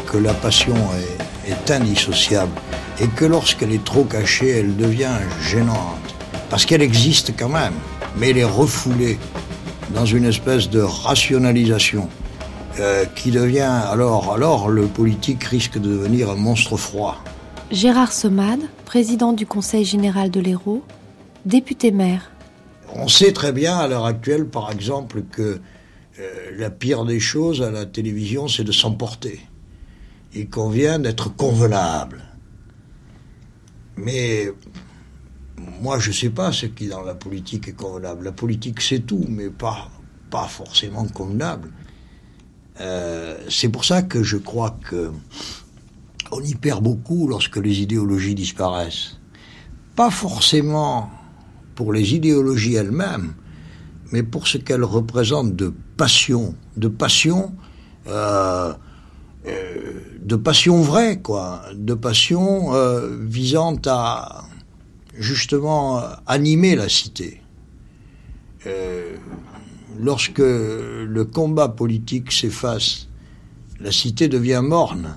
[0.05, 0.75] Que la passion
[1.47, 2.51] est, indissociable
[2.99, 6.15] et que lorsqu'elle est trop cachée, elle devient gênante.
[6.49, 7.73] Parce qu'elle existe quand même,
[8.17, 9.17] mais elle est refoulée
[9.93, 12.09] dans une espèce de rationalisation
[12.79, 17.23] euh, qui devient alors, alors le politique risque de devenir un monstre froid.
[17.71, 20.83] Gérard Somade, président du Conseil général de l'Hérault,
[21.45, 22.31] député maire.
[22.95, 25.59] On sait très bien à l'heure actuelle, par exemple, que
[26.19, 26.21] euh,
[26.57, 29.39] la pire des choses à la télévision, c'est de s'emporter
[30.33, 32.23] il convient d'être convenable.
[33.97, 34.51] Mais
[35.81, 38.25] moi, je ne sais pas ce qui dans la politique est convenable.
[38.25, 39.89] La politique, c'est tout, mais pas,
[40.29, 41.71] pas forcément convenable.
[42.79, 45.11] Euh, c'est pour ça que je crois que
[46.31, 49.17] on y perd beaucoup lorsque les idéologies disparaissent.
[49.95, 51.09] Pas forcément
[51.75, 53.33] pour les idéologies elles-mêmes,
[54.11, 57.53] mais pour ce qu'elles représentent de passion, de passion,
[58.07, 58.73] euh,
[60.21, 64.43] de passion vraie, quoi, de passion euh, visant à
[65.17, 67.41] justement animer la cité.
[69.99, 73.09] lorsque le combat politique s'efface,
[73.79, 75.15] la cité devient morne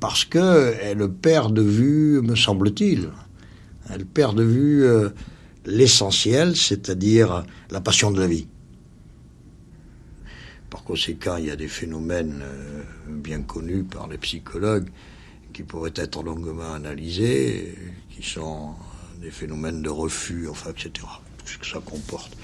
[0.00, 3.10] parce que elle perd de vue, me semble-t-il,
[3.90, 4.86] elle perd de vue
[5.66, 8.46] l'essentiel, c'est-à-dire la passion de la vie.
[10.70, 14.88] Par conséquent, il y a des phénomènes euh, bien connus par les psychologues
[15.52, 17.74] qui pourraient être longuement analysés,
[18.10, 18.74] qui sont
[19.20, 20.90] des phénomènes de refus, enfin, etc.
[21.38, 22.36] Tout ce que ça comporte.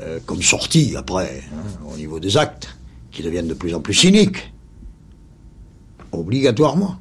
[0.00, 2.76] Euh, comme sortie, après, hein, au niveau des actes,
[3.10, 4.52] qui deviennent de plus en plus cyniques.
[6.12, 6.98] Obligatoirement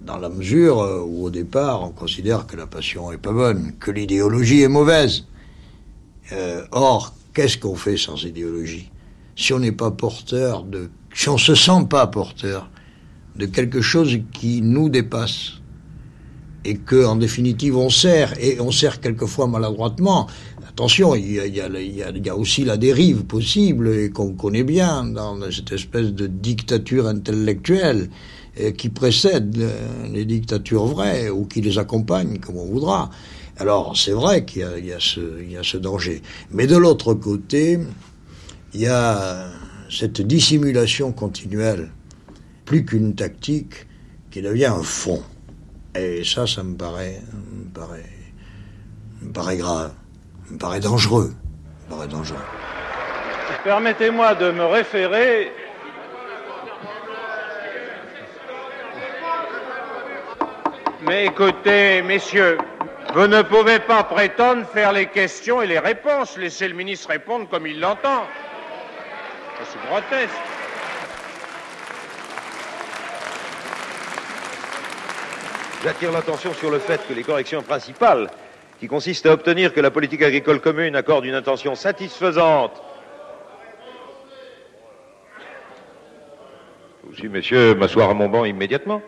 [0.00, 3.74] dans la mesure euh, où au départ on considère que la passion est pas bonne,
[3.78, 5.26] que l'idéologie est mauvaise.
[6.72, 8.90] Or, qu'est-ce qu'on fait sans idéologie?
[9.36, 12.70] Si on n'est pas porteur de, si on se sent pas porteur
[13.36, 15.54] de quelque chose qui nous dépasse
[16.64, 20.28] et que, en définitive, on sert et on sert quelquefois maladroitement.
[20.68, 25.04] Attention, il y a, il y a aussi la dérive possible et qu'on connaît bien
[25.04, 28.08] dans cette espèce de dictature intellectuelle
[28.76, 33.10] qui précèdent euh, les dictatures vraies ou qui les accompagnent, comme on voudra.
[33.56, 36.22] Alors c'est vrai qu'il y, y, a ce danger.
[36.50, 37.78] Mais de l'autre côté,
[38.74, 39.46] il y a
[39.88, 41.90] cette dissimulation continuelle,
[42.64, 43.86] plus qu'une tactique,
[44.32, 45.22] qui devient un fond.
[45.94, 48.10] Et ça, ça me paraît, me paraît,
[49.22, 49.92] me paraît grave,
[50.50, 51.32] me paraît dangereux,
[51.86, 52.36] me paraît dangereux.
[53.62, 55.52] Permettez-moi de me référer
[61.06, 62.56] Mais écoutez, messieurs,
[63.14, 66.38] vous ne pouvez pas prétendre faire les questions et les réponses.
[66.38, 68.24] Laissez le ministre répondre comme il l'entend.
[69.70, 70.34] C'est grotesque.
[75.82, 78.30] J'attire l'attention sur le fait que les corrections principales,
[78.80, 82.82] qui consistent à obtenir que la politique agricole commune accorde une intention satisfaisante
[87.14, 89.00] aussi, messieurs, m'asseoir à mon banc immédiatement.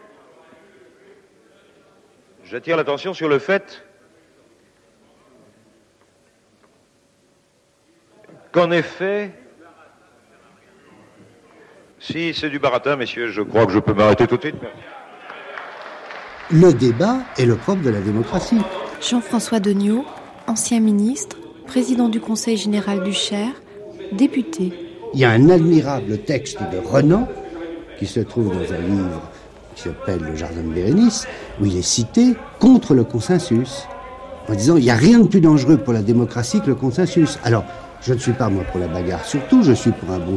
[2.45, 3.85] J'attire l'attention sur le fait
[8.53, 9.33] qu'en effet,
[11.99, 14.57] si c'est du baratin, messieurs, je crois que je peux m'arrêter tout de suite.
[16.51, 18.61] Le débat est le propre de la démocratie.
[19.01, 20.05] Jean-François Degnaud,
[20.47, 23.49] ancien ministre, président du Conseil général du Cher,
[24.13, 24.73] député.
[25.15, 27.29] Il y a un admirable texte de Renan
[27.99, 29.23] qui se trouve dans un livre
[29.75, 31.27] qui s'appelle Le Jardin de Bérénice,
[31.61, 33.87] où il est cité contre le consensus,
[34.49, 37.39] en disant il n'y a rien de plus dangereux pour la démocratie que le consensus.
[37.45, 37.65] Alors,
[38.07, 40.37] je ne suis pas moi pour la bagarre, surtout je suis pour un bon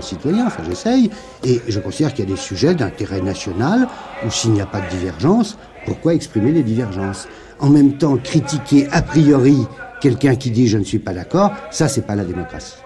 [0.00, 1.08] citoyen, enfin j'essaye,
[1.44, 3.86] et je considère qu'il y a des sujets d'intérêt national
[4.26, 7.28] où s'il n'y a pas de divergence, pourquoi exprimer les divergences?
[7.60, 9.68] En même temps, critiquer a priori
[10.00, 12.78] quelqu'un qui dit je ne suis pas d'accord, ça c'est pas la démocratie.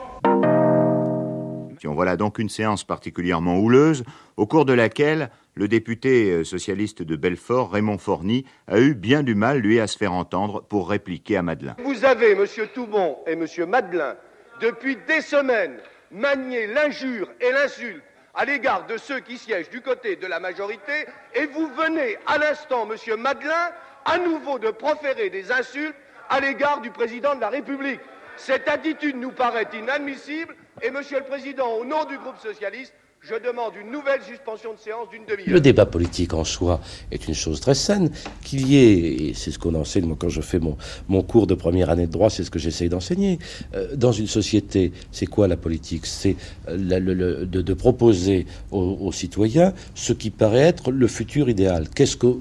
[1.86, 4.04] Voilà donc une séance particulièrement houleuse,
[4.36, 9.22] au cours de laquelle le député euh, socialiste de Belfort, Raymond Forny, a eu bien
[9.22, 11.76] du mal, lui, à se faire entendre pour répliquer à Madeleine.
[11.84, 12.46] Vous avez, M.
[12.74, 13.46] Toubon et M.
[13.68, 14.16] Madeleine,
[14.60, 15.78] depuis des semaines,
[16.10, 18.02] manié l'injure et l'insulte
[18.34, 22.38] à l'égard de ceux qui siègent du côté de la majorité, et vous venez à
[22.38, 23.20] l'instant, M.
[23.20, 23.72] Madeleine,
[24.04, 25.94] à nouveau de proférer des insultes
[26.28, 28.00] à l'égard du président de la République.
[28.36, 32.92] Cette attitude nous paraît inadmissible, et Monsieur le Président, au nom du groupe socialiste,
[33.26, 35.54] je demande une nouvelle suspension de séance d'une demi-heure.
[35.54, 38.10] Le débat politique en soi est une chose très saine.
[38.42, 40.76] Qu'il y ait, et c'est ce qu'on enseigne quand je fais mon,
[41.08, 43.38] mon cours de première année de droit, c'est ce que j'essaye d'enseigner.
[43.74, 46.04] Euh, dans une société, c'est quoi la politique?
[46.04, 46.36] C'est
[46.68, 51.88] euh, de, proposer aux, citoyens ce qui paraît être le futur idéal.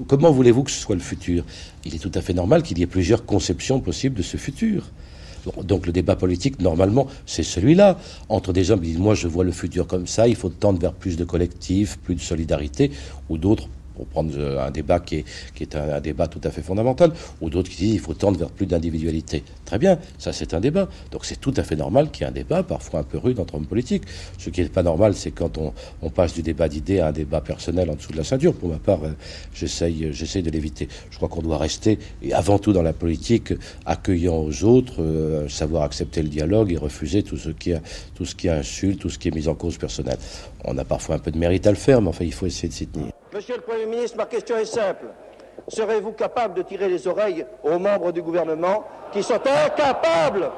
[0.06, 1.44] Comment voulez-vous que ce soit le futur?
[1.84, 4.90] Il est tout à fait normal qu'il y ait plusieurs conceptions possibles de ce futur.
[5.62, 7.98] Donc le débat politique, normalement, c'est celui-là.
[8.28, 10.78] Entre des hommes qui disent, moi je vois le futur comme ça, il faut tendre
[10.78, 12.90] vers plus de collectifs, plus de solidarité,
[13.28, 16.62] ou d'autres pour prendre un débat qui est, qui est un, débat tout à fait
[16.62, 19.42] fondamental, ou d'autres qui disent qu'il faut tendre vers plus d'individualité.
[19.64, 20.88] Très bien, ça c'est un débat.
[21.10, 23.38] Donc c'est tout à fait normal qu'il y ait un débat, parfois un peu rude
[23.38, 24.04] entre hommes politiques.
[24.38, 27.12] Ce qui n'est pas normal, c'est quand on, on, passe du débat d'idées à un
[27.12, 28.54] débat personnel en dessous de la ceinture.
[28.54, 29.10] Pour ma part, euh,
[29.54, 30.88] j'essaye, j'essaye de l'éviter.
[31.10, 33.52] Je crois qu'on doit rester, et avant tout dans la politique,
[33.86, 37.72] accueillant aux autres, euh, savoir accepter le dialogue et refuser tout ce qui,
[38.14, 40.18] tout ce qui insulte, tout ce qui est mis en cause personnelle.
[40.64, 42.68] On a parfois un peu de mérite à le faire, mais enfin, il faut essayer
[42.68, 43.12] de s'y tenir.
[43.34, 45.06] Monsieur le Premier ministre, ma question est simple.
[45.66, 50.52] Serez-vous capable de tirer les oreilles aux membres du gouvernement qui sont incapables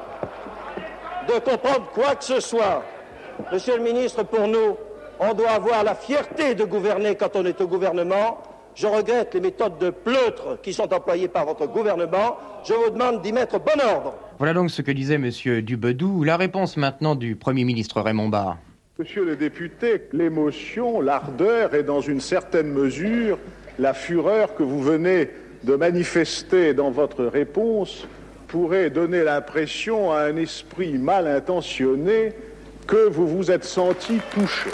[1.27, 2.83] de comprendre quoi que ce soit?
[3.51, 4.77] Monsieur le ministre, pour nous,
[5.19, 8.37] on doit avoir la fierté de gouverner quand on est au gouvernement.
[8.75, 12.37] Je regrette les méthodes de pleutre qui sont employées par votre gouvernement.
[12.63, 14.13] Je vous demande d'y mettre bon ordre.
[14.37, 15.31] Voilà donc ce que disait M.
[15.61, 16.23] Dubedou.
[16.23, 18.57] La réponse maintenant du Premier ministre Raymond Barre.
[18.99, 23.37] Monsieur le député, l'émotion, l'ardeur et dans une certaine mesure
[23.77, 25.29] la fureur que vous venez
[25.63, 28.07] de manifester dans votre réponse
[28.47, 32.33] pourrait donner l'impression à un esprit mal intentionné
[32.87, 34.71] que vous vous êtes senti touché.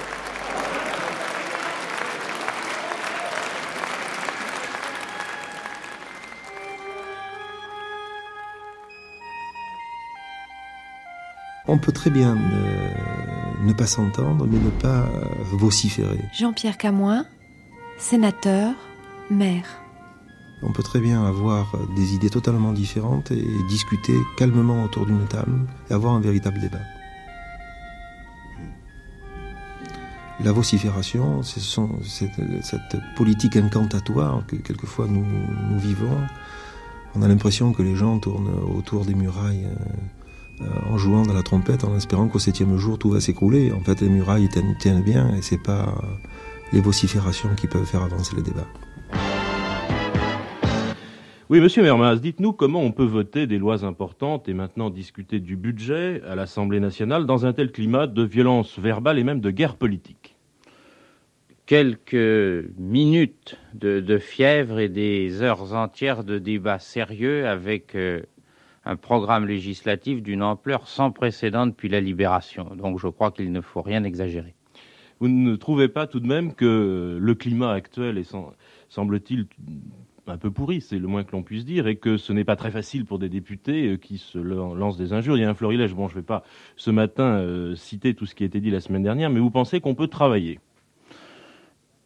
[11.67, 15.09] On peut très bien ne, ne pas s'entendre, mais ne pas
[15.51, 16.19] vociférer.
[16.33, 17.25] Jean-Pierre Camoin,
[17.97, 18.73] sénateur,
[19.29, 19.65] maire.
[20.61, 25.67] On peut très bien avoir des idées totalement différentes et discuter calmement autour d'une table
[25.89, 26.79] et avoir un véritable débat.
[30.43, 35.25] La vocifération, c'est cette politique incantatoire que quelquefois nous,
[35.69, 36.17] nous vivons.
[37.15, 39.93] On a l'impression que les gens tournent autour des murailles euh,
[40.61, 43.71] en jouant dans la trompette, en espérant qu'au septième jour tout va s'écrouler.
[43.71, 45.93] En fait, les murailles tiennent bien et c'est pas
[46.71, 48.67] les vociférations qui peuvent faire avancer le débat.
[51.49, 55.55] Oui, monsieur Mermas, dites-nous comment on peut voter des lois importantes et maintenant discuter du
[55.55, 59.75] budget à l'Assemblée nationale dans un tel climat de violence verbale et même de guerre
[59.75, 60.35] politique
[61.65, 68.23] Quelques minutes de, fièvre et des heures entières de débats sérieux avec euh,
[68.85, 72.75] un programme législatif d'une ampleur sans précédent depuis la libération.
[72.75, 74.55] Donc je crois qu'il ne faut rien exagérer.
[75.19, 78.35] Vous ne trouvez pas tout de même que le climat actuel est,
[78.89, 79.47] semble-t-il,
[80.27, 82.55] un peu pourri, c'est le moins que l'on puisse dire, et que ce n'est pas
[82.55, 85.37] très facile pour des députés euh, qui se lancent des injures.
[85.37, 85.93] Il y a un florilège.
[85.93, 86.43] Bon, je ne vais pas
[86.75, 89.51] ce matin euh, citer tout ce qui a été dit la semaine dernière, mais vous
[89.51, 90.59] pensez qu'on peut travailler?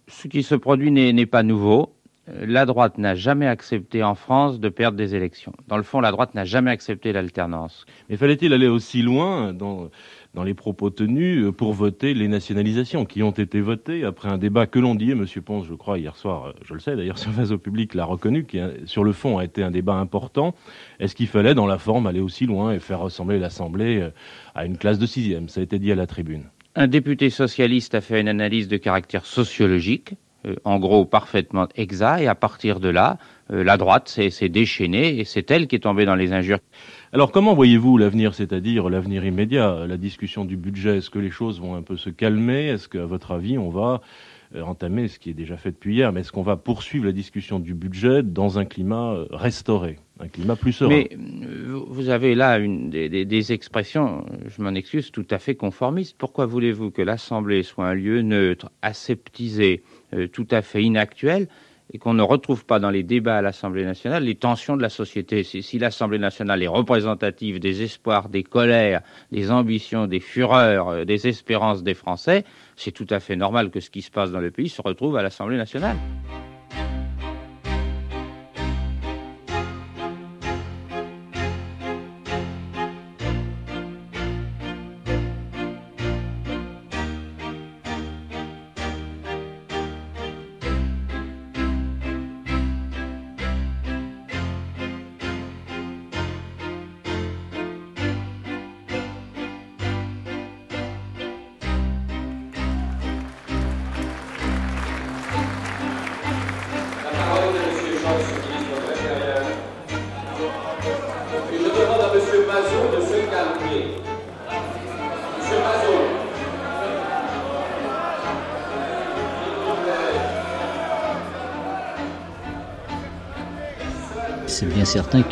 [0.08, 1.94] Ce qui se produit n'est pas nouveau.
[2.30, 5.54] Euh, la droite n'a jamais accepté en France de perdre des élections.
[5.68, 7.86] Dans le fond, la droite n'a jamais accepté l'alternance.
[8.10, 9.90] Mais fallait-il aller aussi loin dans
[10.34, 14.38] dans les propos tenus euh, pour voter les nationalisations qui ont été votées après un
[14.38, 15.26] débat que l'on dit, et M.
[15.44, 18.46] Ponce, je crois, hier soir, euh, je le sais d'ailleurs, sur Vaso Public l'a reconnu,
[18.46, 20.54] qui sur le fond a été un débat important.
[21.00, 24.08] Est-ce qu'il fallait, dans la forme, aller aussi loin et faire ressembler l'Assemblée
[24.54, 25.50] à une classe de sixième?
[25.50, 26.44] Ça a été dit à la tribune.
[26.76, 30.14] Un député socialiste a fait une analyse de caractère sociologique,
[30.64, 33.18] en gros parfaitement exact, et à partir de là,
[33.50, 36.60] la droite s'est déchaînée et c'est elle qui est tombée dans les injures.
[37.14, 40.98] Alors comment voyez-vous l'avenir, c'est-à-dire l'avenir immédiat, la discussion du budget?
[40.98, 42.68] Est-ce que les choses vont un peu se calmer?
[42.68, 44.02] Est-ce qu'à votre avis, on va
[44.56, 47.12] euh, entamer ce qui est déjà fait depuis hier, mais est-ce qu'on va poursuivre la
[47.12, 50.90] discussion du budget dans un climat euh, restauré, un climat plus serein?
[50.90, 56.16] Mais euh, vous avez là une, des, expressions, je m'en excuse, tout à fait conformistes.
[56.18, 59.84] Pourquoi voulez-vous que l'Assemblée soit un lieu neutre, aseptisé,
[60.32, 61.48] tout à fait inactuel
[61.94, 64.90] et qu'on ne retrouve pas dans les débats à l'Assemblée nationale les tensions de la
[64.90, 65.44] société.
[65.44, 71.28] Si, l'Assemblée nationale est représentative des espoirs, des colères, des ambitions, des fureurs, euh, des
[71.28, 72.44] espérances des Français,
[72.76, 75.18] c'est tout à fait normal que ce qui se passe dans le pays se retrouve
[75.18, 75.98] à l'Assemblée nationale.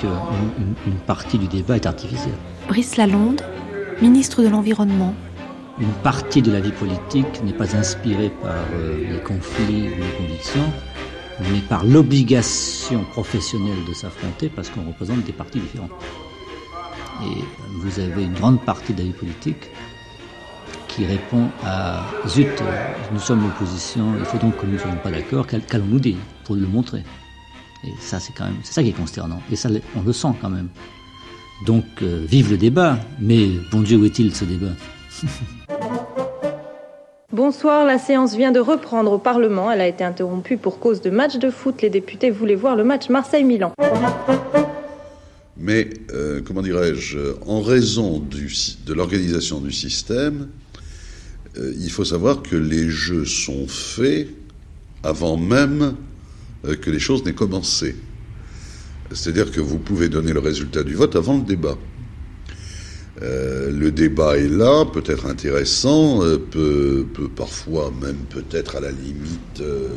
[0.08, 2.38] Qu'une une partie du débat est artificielle.
[2.68, 3.42] Brice Lalonde,
[4.02, 5.14] ministre de l'Environnement.
[5.80, 10.26] Une partie de la vie politique n'est pas inspirée par euh, les conflits ou les
[10.28, 10.72] convictions,
[11.52, 15.90] mais par l'obligation professionnelle de s'affronter parce qu'on représente des partis différents.
[17.24, 17.44] Et
[17.80, 19.70] vous avez une grande partie de la vie politique
[20.88, 22.64] qui répond à zut,
[23.12, 26.56] nous sommes l'opposition, il faut donc que nous ne soyons pas d'accord, qu'allons-nous dire pour
[26.56, 27.04] le montrer?
[27.86, 29.42] Et ça, c'est quand même, c'est ça qui est consternant.
[29.52, 30.70] Et ça, on le sent quand même.
[31.66, 34.74] Donc, euh, vive le débat, mais bon Dieu, où est-il ce débat?
[37.32, 39.72] Bonsoir, la séance vient de reprendre au Parlement.
[39.72, 41.82] Elle a été interrompue pour cause de match de foot.
[41.82, 43.74] Les députés voulaient voir le match Marseille-Milan.
[45.58, 48.52] Mais, euh, comment dirais-je, en raison du,
[48.86, 50.48] de l'organisation du système,
[51.58, 54.28] euh, il faut savoir que les jeux sont faits
[55.04, 55.96] avant même
[56.82, 57.96] que les choses n'aient commencé.
[59.12, 61.78] C'est-à-dire que vous pouvez donner le résultat du vote avant le débat.
[63.22, 68.92] Euh, le débat est là, peut être intéressant, euh, peut, parfois même peut-être à la
[68.92, 69.90] limite euh,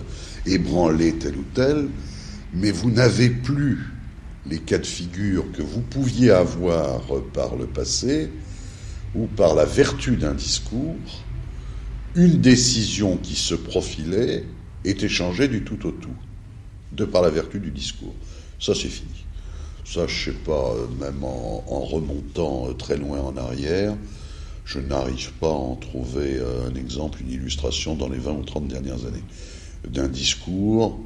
[0.46, 1.88] ébranler tel ou tel,
[2.54, 3.78] mais vous n'avez plus
[4.48, 7.02] les cas de figure que vous pouviez avoir
[7.34, 8.30] par le passé,
[9.16, 10.94] ou par la vertu d'un discours,
[12.14, 14.44] une décision qui se profilait
[14.84, 16.14] était changée du tout au tout,
[16.92, 18.14] de par la vertu du discours.
[18.60, 19.24] Ça, c'est fini.
[19.84, 23.96] Ça, je sais pas, même en, remontant très loin en arrière,
[24.64, 28.68] je n'arrive pas à en trouver un exemple, une illustration dans les 20 ou 30
[28.68, 29.24] dernières années,
[29.88, 31.00] d'un discours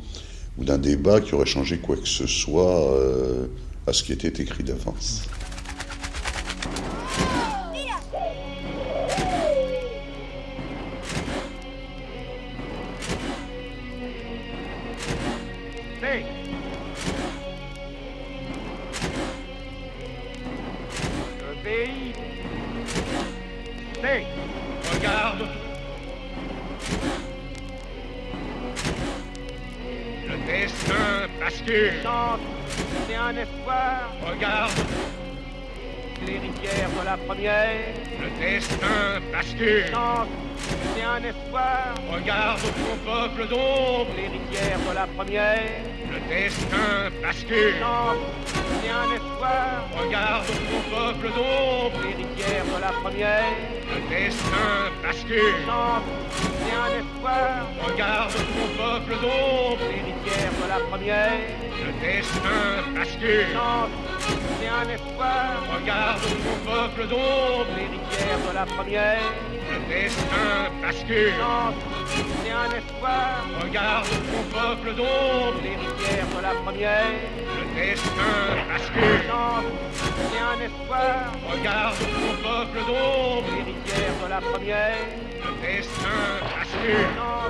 [0.59, 3.47] ou d'un débat qui aurait changé quoi que ce soit euh,
[3.87, 5.23] à ce qui était écrit d'avance.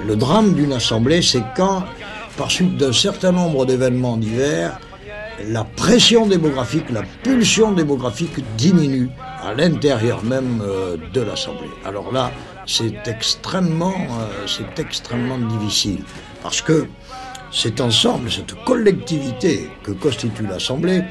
[0.07, 1.85] Le drame d'une assemblée, c'est quand,
[2.37, 4.79] par suite d'un certain nombre d'événements divers,
[5.49, 9.09] la pression démographique, la pulsion démographique diminue
[9.43, 10.63] à l'intérieur même
[11.13, 11.71] de l'Assemblée.
[11.85, 12.31] Alors là,
[12.67, 16.03] c'est extrêmement, euh, difficile
[16.43, 16.87] parce que
[17.51, 21.03] cet ensemble, cette collectivité que constitue l'Assemblée,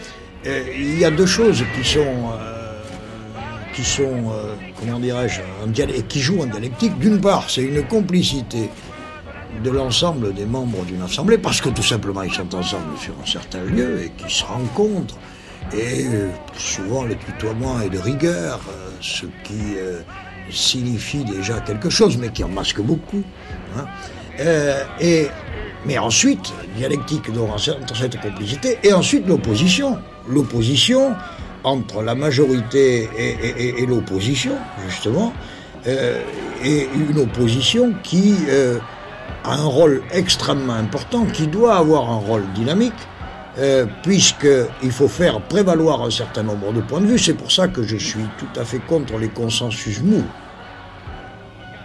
[0.45, 2.79] euh, il y a deux choses qui sont, euh,
[3.75, 4.31] qui sont,
[4.81, 5.41] comment dirais-je,
[6.07, 6.97] qui jouent en dialectique.
[6.99, 8.69] D'une part, c'est une complicité
[9.63, 13.25] de l'ensemble des membres d'une assemblée, parce que tout simplement ils sont ensemble sur un
[13.25, 15.17] certain lieu et qu'ils se rencontrent.
[15.73, 16.05] Et
[16.57, 18.59] souvent le tutoiement est de rigueur,
[18.99, 20.01] ce qui euh,
[20.49, 23.23] signifie déjà quelque chose, mais qui en masque beaucoup.
[23.77, 23.85] Hein.
[24.39, 25.27] Euh, et,
[25.85, 29.97] mais ensuite, dialectique entre cette complicité, et ensuite l'opposition.
[30.27, 31.15] L'opposition
[31.63, 34.53] entre la majorité et, l'opposition,
[34.87, 35.33] justement,
[35.87, 36.21] euh,
[36.63, 38.79] et une opposition qui euh,
[39.43, 42.93] a un rôle extrêmement important, qui doit avoir un rôle dynamique,
[43.59, 47.19] euh, puisqu'il faut faire prévaloir un certain nombre de points de vue.
[47.19, 50.23] C'est pour ça que je suis tout à fait contre les consensus mous.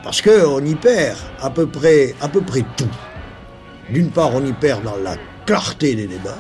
[0.05, 2.89] Parce qu'on y perd à peu près, à peu près tout.
[3.91, 6.39] D'une part, on y perd dans la clarté des débats,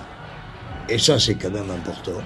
[0.88, 2.22] et ça c'est quand même important.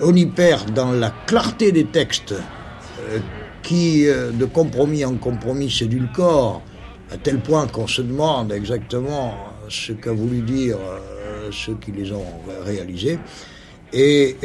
[0.00, 3.18] On y perd dans la clarté des textes, euh,
[3.62, 6.62] qui, euh, de compromis en compromis, s'édulcorent
[7.10, 9.34] à tel point qu'on se demande exactement
[9.68, 12.24] ce qu'a voulu dire euh, ceux qui les ont
[12.64, 13.18] réalisés,
[13.92, 14.36] et,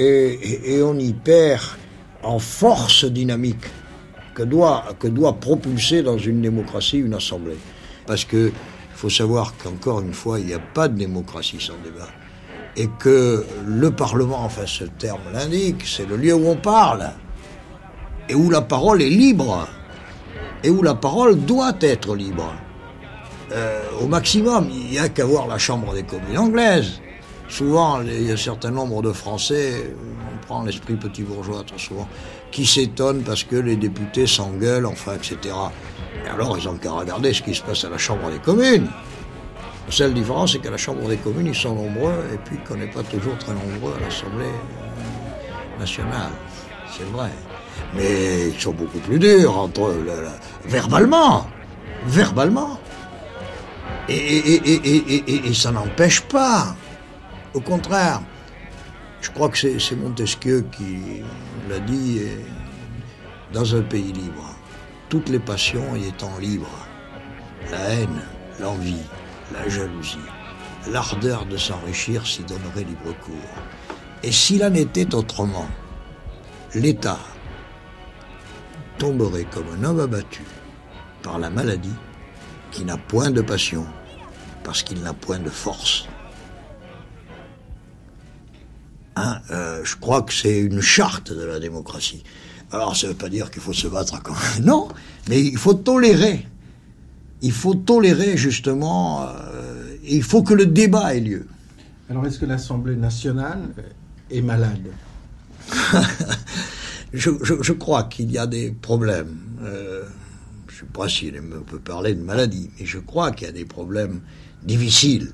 [0.82, 1.62] on y perd
[2.24, 3.66] en force dynamique
[4.34, 4.96] que doit,
[5.40, 7.58] propulser dans une démocratie une assemblée.
[8.08, 11.76] Parce que il faut savoir qu'encore une fois, il n'y a pas de démocratie sans
[11.84, 12.08] débat.
[12.76, 17.12] Et que le Parlement, enfin ce terme l'indique, c'est le lieu où on parle,
[18.30, 19.68] et où la parole est libre
[20.64, 22.54] et où la parole doit être libre.
[23.52, 27.02] Euh, au maximum, il n'y a qu'à voir la Chambre des communes anglaise.
[27.50, 29.94] Souvent, il y a un certain nombre de Français,
[30.34, 32.08] on prend l'esprit petit bourgeois trop souvent,
[32.52, 35.54] qui s'étonnent parce que les députés s'engueulent, enfin, etc.
[36.26, 38.88] Et alors, ils ont qu'à regarder ce qui se passe à la Chambre des communes.
[39.86, 42.76] La seule différence, c'est qu'à la Chambre des communes, ils sont nombreux, et puis qu'on
[42.76, 46.32] n'est pas toujours très nombreux à l'Assemblée euh, nationale.
[46.90, 47.32] C'est vrai.
[47.96, 50.06] Mais ils sont beaucoup plus durs entre eux,
[50.66, 51.48] verbalement.
[52.06, 52.80] Verbalement.
[54.10, 56.76] Et, ça n'empêche pas.
[57.54, 58.22] Au contraire,
[59.22, 61.22] je crois que c'est Montesquieu qui
[61.70, 62.22] l'a dit,
[63.54, 64.56] dans un pays libre,
[65.10, 66.88] toutes les passions y étant libres,
[67.72, 68.22] la haine,
[68.60, 69.04] l'envie,
[69.52, 70.18] la jalousie,
[70.92, 73.36] l'ardeur de s'enrichir s'y donnerait libre cours.
[74.24, 75.68] Et s'il en était autrement,
[76.74, 77.20] l'État
[78.98, 80.44] tomberait comme un homme abattu
[81.22, 81.96] par la maladie
[82.72, 83.86] qui n'a point de passion
[84.64, 86.08] parce qu'il n'a point de force.
[89.16, 92.24] Hein, euh, je crois que c'est une charte de la démocratie.
[92.72, 94.66] Alors ça ne veut pas dire qu'il faut se battre quand même.
[94.66, 94.88] Non,
[95.30, 96.48] mais il faut tolérer.
[97.44, 101.46] Il faut tolérer justement, euh, il faut que le débat ait lieu.
[102.10, 103.60] Alors est-ce que l'Assemblée nationale
[104.32, 104.88] est malade?
[107.14, 109.38] Je, crois qu'il y a des problèmes.
[109.62, 110.04] Euh,
[110.68, 113.50] je ne sais pas si on peut parler de maladie, mais je crois qu'il y
[113.52, 114.22] a des problèmes
[114.64, 115.32] difficiles.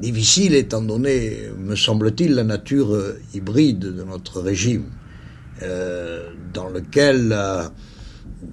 [0.00, 4.84] Difficiles étant donné, me semble-t-il, la nature euh, hybride de notre régime,
[6.52, 7.34] dans lequel,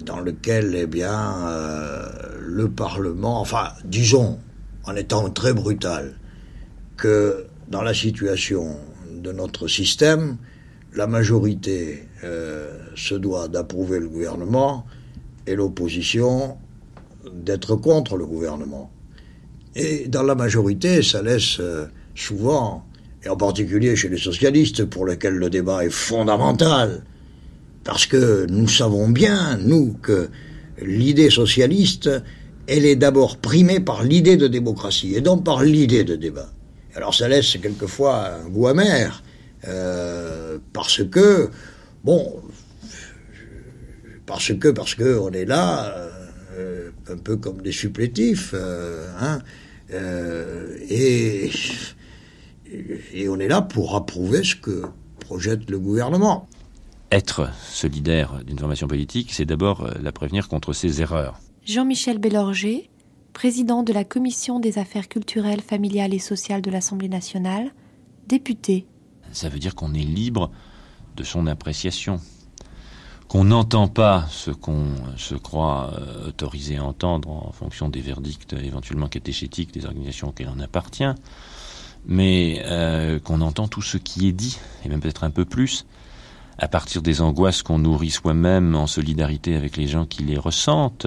[0.06, 1.44] dans lequel, eh bien,
[2.46, 4.38] le Parlement, enfin, disons,
[4.84, 6.14] en étant très brutal,
[6.96, 8.76] que dans la situation
[9.10, 10.36] de notre système,
[10.94, 14.86] la majorité euh, se doit d'approuver le gouvernement
[15.46, 16.56] et l'opposition
[17.30, 18.90] d'être contre le gouvernement.
[19.74, 22.86] Et dans la majorité, ça laisse euh, souvent,
[23.24, 27.02] et en particulier chez les socialistes, pour lesquels le débat est fondamental,
[27.84, 30.30] parce que nous savons bien, nous, que
[30.80, 32.10] l'idée socialiste,
[32.66, 36.50] elle est d'abord primée par l'idée de démocratie, et donc par l'idée de débat.
[36.94, 39.22] Alors ça laisse quelquefois un goût amer,
[39.68, 41.50] euh, parce que,
[42.04, 42.42] bon,
[44.26, 45.94] parce que, parce que on est là,
[46.56, 49.38] euh, un peu comme des supplétifs, euh, hein,
[50.88, 51.50] et,
[53.14, 54.82] et on est là pour approuver ce que
[55.20, 56.48] projette le gouvernement.
[57.12, 61.38] Être solidaire d'une formation politique, c'est d'abord la prévenir contre ses erreurs.
[61.64, 62.90] Jean-Michel Bélorger,
[63.32, 67.72] président de la Commission des affaires culturelles, familiales et sociales de l'Assemblée nationale,
[68.26, 68.86] député
[69.32, 70.50] ça veut dire qu'on est libre
[71.16, 72.20] de son appréciation,
[73.28, 78.52] qu'on n'entend pas ce qu'on se croit euh, autorisé à entendre en fonction des verdicts
[78.52, 81.04] éventuellement catéchétiques des organisations auxquelles on appartient,
[82.06, 85.86] mais euh, qu'on entend tout ce qui est dit, et même peut-être un peu plus,
[86.58, 91.06] à partir des angoisses qu'on nourrit soi-même en solidarité avec les gens qui les ressentent,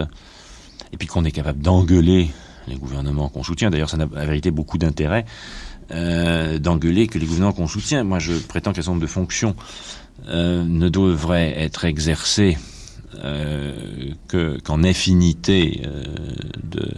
[0.93, 2.29] et puis qu'on est capable d'engueuler
[2.67, 3.69] les gouvernements qu'on soutient.
[3.69, 5.25] D'ailleurs, ça n'a la vérité beaucoup d'intérêt
[5.91, 8.03] euh, d'engueuler que les gouvernements qu'on soutient.
[8.03, 9.55] Moi, je prétends qu'un certain nombre de fonctions
[10.27, 12.59] euh, ne devraient être exercées
[13.23, 13.73] euh,
[14.27, 15.81] que qu'en infinité
[16.63, 16.91] de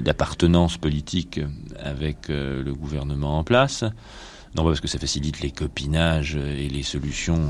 [0.00, 1.40] d'appartenance politique
[1.82, 3.82] avec le gouvernement en place.
[4.56, 7.42] Non pas parce que ça facilite les copinages et les solutions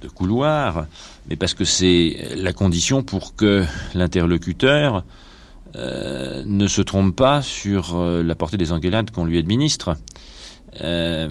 [0.00, 0.86] de couloir,
[1.28, 3.64] mais parce que c'est la condition pour que
[3.94, 5.04] l'interlocuteur
[5.76, 9.96] euh, ne se trompe pas sur euh, la portée des engueulades qu'on lui administre.
[10.80, 11.30] Euh,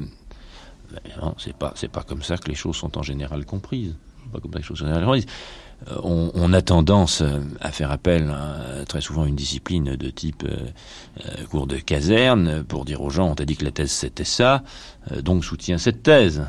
[1.38, 3.96] c'est pas pas comme ça que les choses sont en général comprises.
[4.32, 5.26] Pas comme ça que les choses sont en général comprises.
[6.04, 7.24] On, on, a tendance
[7.62, 10.46] à faire appel à, très souvent à une discipline de type
[11.50, 14.64] cours de caserne pour dire aux gens on t'a dit que la thèse c'était ça,
[15.24, 16.44] donc soutiens cette thèse.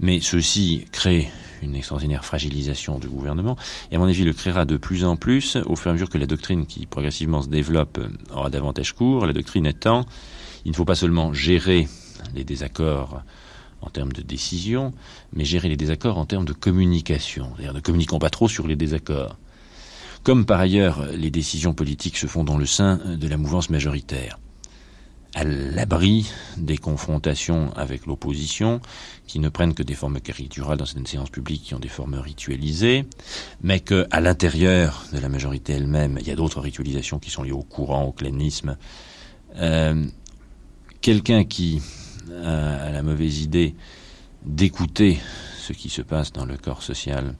[0.00, 1.30] Mais ceci crée
[1.62, 3.56] une extraordinaire fragilisation du gouvernement,
[3.90, 6.10] et à mon avis le créera de plus en plus au fur et à mesure
[6.10, 10.04] que la doctrine qui progressivement se développe euh, aura davantage cours, la doctrine étant,
[10.64, 11.88] il ne faut pas seulement gérer
[12.34, 13.22] les désaccords
[13.84, 14.92] en termes de décision,
[15.32, 17.50] mais gérer les désaccords en termes de communication.
[17.54, 19.36] C'est-à-dire ne communiquons pas trop sur les désaccords.
[20.22, 24.38] Comme par ailleurs les décisions politiques se font dans le sein de la mouvance majoritaire
[25.34, 28.80] à l'abri des confrontations avec l'opposition,
[29.26, 32.14] qui ne prennent que des formes caricaturales dans certaines séances publiques qui ont des formes
[32.14, 33.04] ritualisées,
[33.60, 37.52] mais qu'à l'intérieur de la majorité elle-même, il y a d'autres ritualisations qui sont liées
[37.52, 38.76] au courant, au clanisme.
[39.56, 40.04] Euh,
[41.00, 41.82] quelqu'un qui
[42.30, 43.74] a la mauvaise idée
[44.44, 45.18] d'écouter
[45.58, 47.34] ce qui se passe dans le corps social,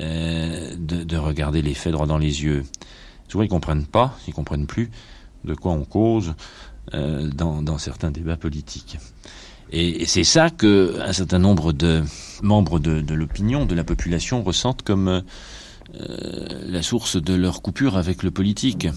[0.00, 2.64] euh, de, de, regarder les faits droit dans les yeux,
[3.28, 4.90] souvent ils comprennent pas, ils comprennent plus
[5.44, 6.34] de quoi on cause
[6.92, 8.98] dans, certains débats politiques.
[9.70, 12.02] Et, c'est ça que un certain nombre de
[12.42, 15.22] membres de, l'opinion, de la population ressentent comme
[15.92, 18.88] la source de leur coupure avec le politique.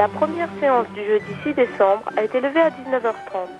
[0.00, 3.50] La première séance du jeudi 6 décembre a été levée à 19h30.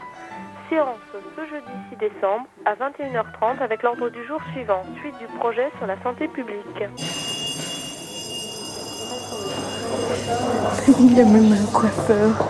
[0.71, 0.97] Séance
[1.37, 5.87] ce jeudi 6 décembre à 21h30 avec l'ordre du jour suivant, suite du projet sur
[5.87, 6.57] la santé publique.
[10.99, 12.49] Il a même un coiffeur.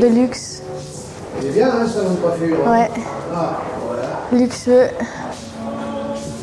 [0.00, 0.62] De luxe.
[1.40, 2.90] C'est bien, hein, ça, mon coiffure Ouais.
[3.34, 4.02] Ah, voilà.
[4.32, 4.88] Luxueux.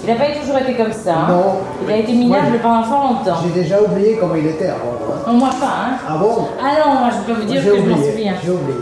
[0.04, 1.14] Il n'a pas toujours été comme ça.
[1.14, 1.28] Hein.
[1.30, 1.58] Non.
[1.86, 3.38] Il a été minable pendant fort longtemps.
[3.44, 4.98] J'ai déjà oublié comment il était avant.
[5.28, 5.34] Hein.
[5.34, 5.98] moi pas, hein.
[6.08, 6.48] Ah bon?
[6.60, 8.34] Ah non, moi je peux vous dire que je m'en souviens.
[8.44, 8.80] J'ai oublié.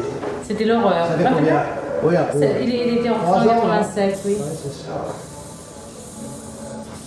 [0.47, 1.07] C'était l'horreur.
[1.07, 1.63] Ça fait combien
[2.03, 2.57] Oui, après.
[2.63, 4.31] Il, il était en 1987, oui.
[4.31, 4.93] Ouais, c'est ça.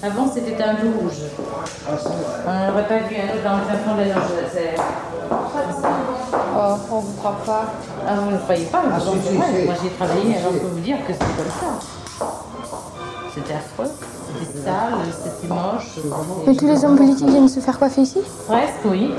[0.04, 1.22] Avant, c'était un loup rouge.
[1.88, 1.92] Ah,
[2.46, 4.14] on n'aurait pas vu un autre dans le fin fond de la
[6.32, 7.64] Oh, on ne vous croit pas.
[8.06, 11.12] Ah, vous ne croyez pas ah, Moi, j'ai travaillé, alors je peux vous dire que
[11.12, 12.26] c'était comme ça.
[13.34, 13.90] C'était affreux,
[14.38, 15.98] c'était sale, c'était moche.
[16.46, 18.20] Et tous les hommes politiques viennent se faire coiffer ici?
[18.46, 19.14] Presque, oui.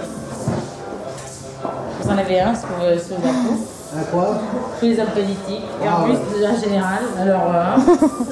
[2.02, 3.58] Vous en avez un sur, sur la peau.
[3.96, 4.38] À quoi?
[4.80, 5.66] Tous les hommes politiques.
[5.84, 7.52] Et en ah, plus, en général, alors.
[7.54, 7.76] Euh,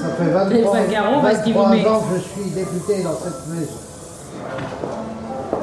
[0.02, 0.78] ça fait 23,
[1.22, 3.78] 23 ans que je suis député dans cette maison.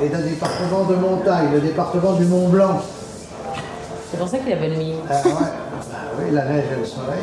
[0.01, 2.81] Et d'un département de montagne, le département du Mont Blanc.
[4.11, 4.97] C'est pour ça qu'il a bonne mine.
[5.09, 5.33] Ah, ouais.
[5.33, 7.21] bah, oui, la neige et le soleil.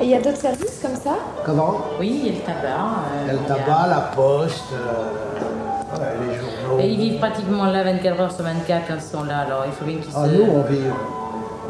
[0.00, 1.16] Et il y a d'autres services comme ça?
[1.44, 1.78] Comment?
[1.98, 2.60] Oui, il y a le tabac.
[2.62, 6.80] Euh, il y a le tabac, la poste, euh, les journaux.
[6.80, 9.72] Et ils vivent pratiquement là 24 heures sur 24 quand ils sont là, alors il
[9.72, 10.30] faut bien qu'ils ah, se...
[10.30, 10.78] nous, on vit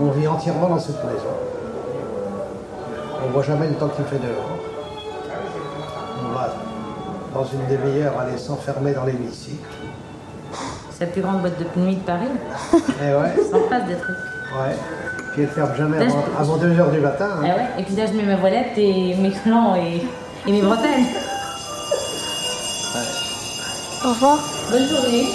[0.00, 1.34] on vit entièrement dans cette maison.
[3.22, 4.58] On ne voit jamais le temps qu'il fait dehors.
[6.24, 6.54] On va,
[7.34, 9.58] dans une demi-heure, aller s'enfermer dans l'hémicycle.
[10.98, 12.26] C'est la plus grande boîte de nuit de Paris.
[12.74, 13.44] Et eh ouais.
[13.48, 14.16] Sans passe des trucs.
[14.16, 14.74] Ouais.
[15.32, 15.98] Puis elle ferme jamais
[16.36, 17.28] avant, 2h du matin.
[17.38, 17.44] Hein.
[17.44, 17.66] Et, eh ouais.
[17.78, 20.02] et puis là, je mets ma voilette et mes clans et,
[20.48, 21.04] et mes bretelles.
[24.04, 24.38] Au revoir.
[24.70, 25.26] Bonne journée.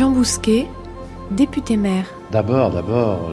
[0.00, 0.66] Jean Bousquet,
[1.30, 2.06] député maire.
[2.32, 3.30] D'abord, d'abord,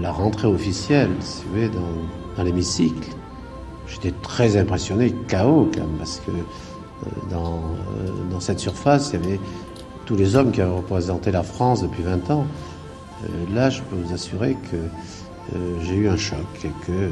[0.00, 3.10] la rentrée officielle, si vous voulez, dans, l'hémicycle.
[3.86, 9.20] J'étais très impressionné, chaos quand même, parce que euh, dans, euh, dans, cette surface, il
[9.20, 9.40] y avait
[10.06, 12.46] tous les hommes qui avaient représenté la France depuis 20 ans.
[13.24, 14.78] Euh, là, je peux vous assurer que
[15.82, 17.10] j'ai eu un choc et que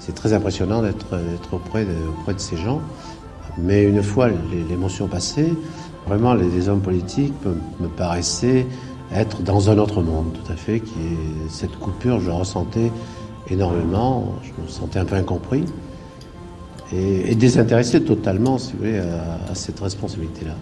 [0.00, 1.06] c'est très impressionnant d'être
[1.52, 2.80] auprès auprès de ces gens.
[3.58, 4.28] Mais une fois
[4.68, 5.52] l'émotion passée,
[6.06, 7.34] Vraiment, les, hommes politiques
[7.80, 8.66] me, paraissaient
[9.14, 10.82] être dans un autre monde, tout à fait,
[11.48, 12.90] cette coupure, je ressentais
[13.50, 15.64] énormément, je me sentais un peu incompris
[16.92, 20.54] et, désintéressé totalement, si vous voulez, à, cette responsabilité-là.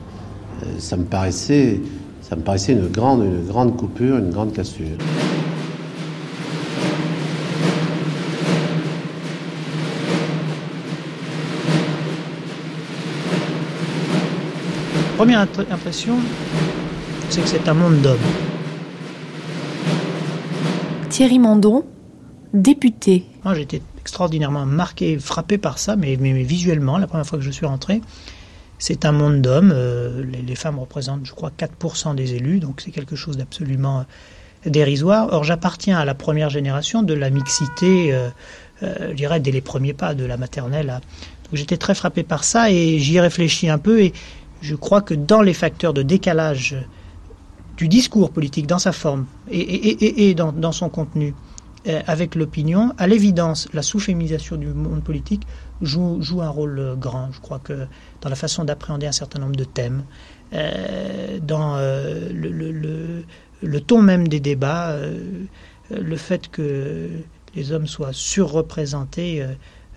[0.62, 1.80] Euh, ça me paraissait,
[2.22, 4.98] ça me paraissait une grande, une grande coupure, une grande cassure.
[15.18, 16.16] Première impression,
[17.28, 18.18] c'est que c'est un monde d'hommes.
[21.08, 21.84] Thierry Mandon,
[22.54, 23.24] député.
[23.42, 27.66] Moi, j'étais extraordinairement marqué, frappé par ça, mais, visuellement, la première fois que je suis
[27.66, 28.00] rentré,
[28.78, 29.72] c'est un monde d'hommes.
[29.74, 34.04] Euh, les, femmes représentent, je crois, 4% des élus, donc c'est quelque chose d'absolument
[34.66, 35.30] dérisoire.
[35.32, 38.12] Or, j'appartiens à la première génération de la mixité.
[38.12, 38.28] Euh,
[38.82, 41.00] je dirais, dès les premiers pas de la maternelle.
[41.52, 44.12] j'étais très frappé par ça et j'y ai réfléchi un peu et
[44.60, 46.76] je crois que dans les facteurs de décalage
[47.76, 51.34] du discours politique dans sa forme et, dans, son contenu
[51.86, 55.46] euh, avec l'opinion, à l'évidence, la sous-féminisation du monde politique
[55.80, 57.30] joue, un rôle grand.
[57.32, 57.86] Je crois que
[58.20, 60.02] dans la façon d'appréhender un certain nombre de thèmes,
[60.54, 64.96] euh, dans euh, le, ton même des débats,
[65.90, 67.08] le fait que
[67.54, 69.48] les hommes soient surreprésentés euh,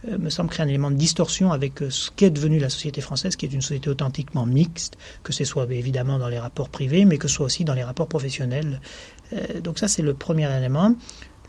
[0.08, 3.36] me semble créer un élément de distorsion avec euh, ce qu'est devenue la société française,
[3.36, 7.18] qui est une société authentiquement mixte, que ce soit évidemment dans les rapports privés, mais
[7.18, 8.82] que ce soit aussi dans les rapports professionnels.
[9.34, 10.96] Euh, donc ça, c'est le premier élément.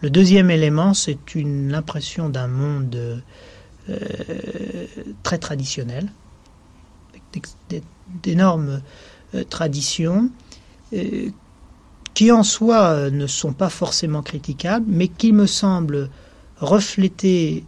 [0.02, 3.22] Le deuxième élément, c'est une impression d'un monde
[5.22, 6.10] très traditionnel,
[8.22, 8.82] d'énormes
[9.48, 10.28] traditions,
[12.14, 16.10] qui en soi ne sont pas forcément critiquables, mais qui me semblent
[16.58, 17.64] refléter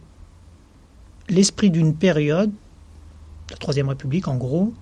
[1.29, 2.51] l'esprit d'une période,
[3.49, 4.73] la Troisième République en gros,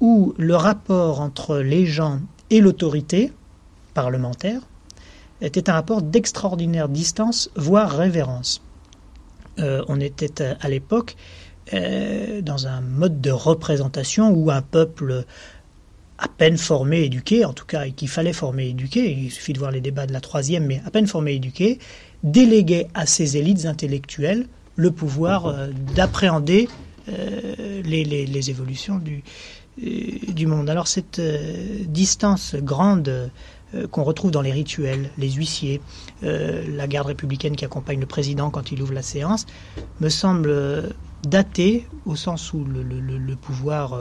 [0.00, 2.20] où le rapport entre les gens
[2.50, 3.32] et l'autorité
[3.94, 4.60] parlementaire
[5.40, 8.62] était un rapport d'extraordinaire distance, voire révérence.
[9.58, 11.16] Euh, on était à l'époque
[11.72, 15.24] euh, dans un mode de représentation où un peuple
[16.18, 19.58] à peine formé, éduqué, en tout cas, et qu'il fallait former, éduquer, il suffit de
[19.58, 21.78] voir les débats de la troisième, mais à peine formé, éduqué,
[22.22, 24.46] déléguait à ses élites intellectuelles
[24.76, 26.68] le pouvoir euh, d'appréhender
[27.08, 29.22] euh, les, évolutions du,
[29.82, 30.70] euh, du monde.
[30.70, 31.20] Alors cette
[31.86, 33.30] distance grande
[33.90, 35.80] qu'on retrouve dans les rituels, les huissiers,
[36.20, 39.46] la garde républicaine qui accompagne le président quand il ouvre la séance,
[40.00, 40.92] me semble
[41.22, 43.98] datée au sens où le, pouvoir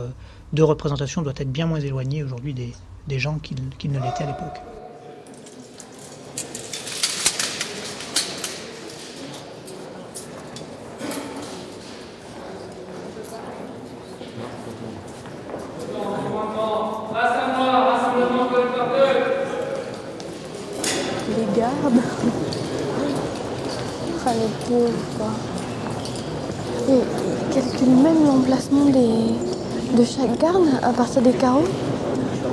[0.51, 4.61] de représentation doit être bien moins éloigné aujourd'hui des, gens qu'il ne l'était à l'époque.
[29.97, 31.67] de chaque garde à partir des carreaux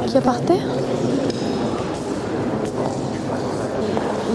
[0.06, 0.66] qui y a par terre.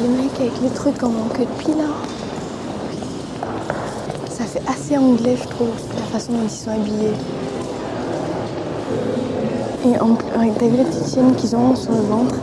[0.01, 1.83] Les mecs avec les trucs en queue de pile là.
[4.29, 7.13] Ça fait assez anglais je trouve, la façon dont ils sont habillés.
[9.85, 9.95] Et
[10.39, 12.35] avec des les petites chaînes qu'ils ont sur le ventre?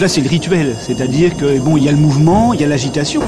[0.00, 0.76] Là, c'est le rituel.
[0.80, 3.20] C'est-à-dire que, bon, il y a le mouvement, il y a l'agitation.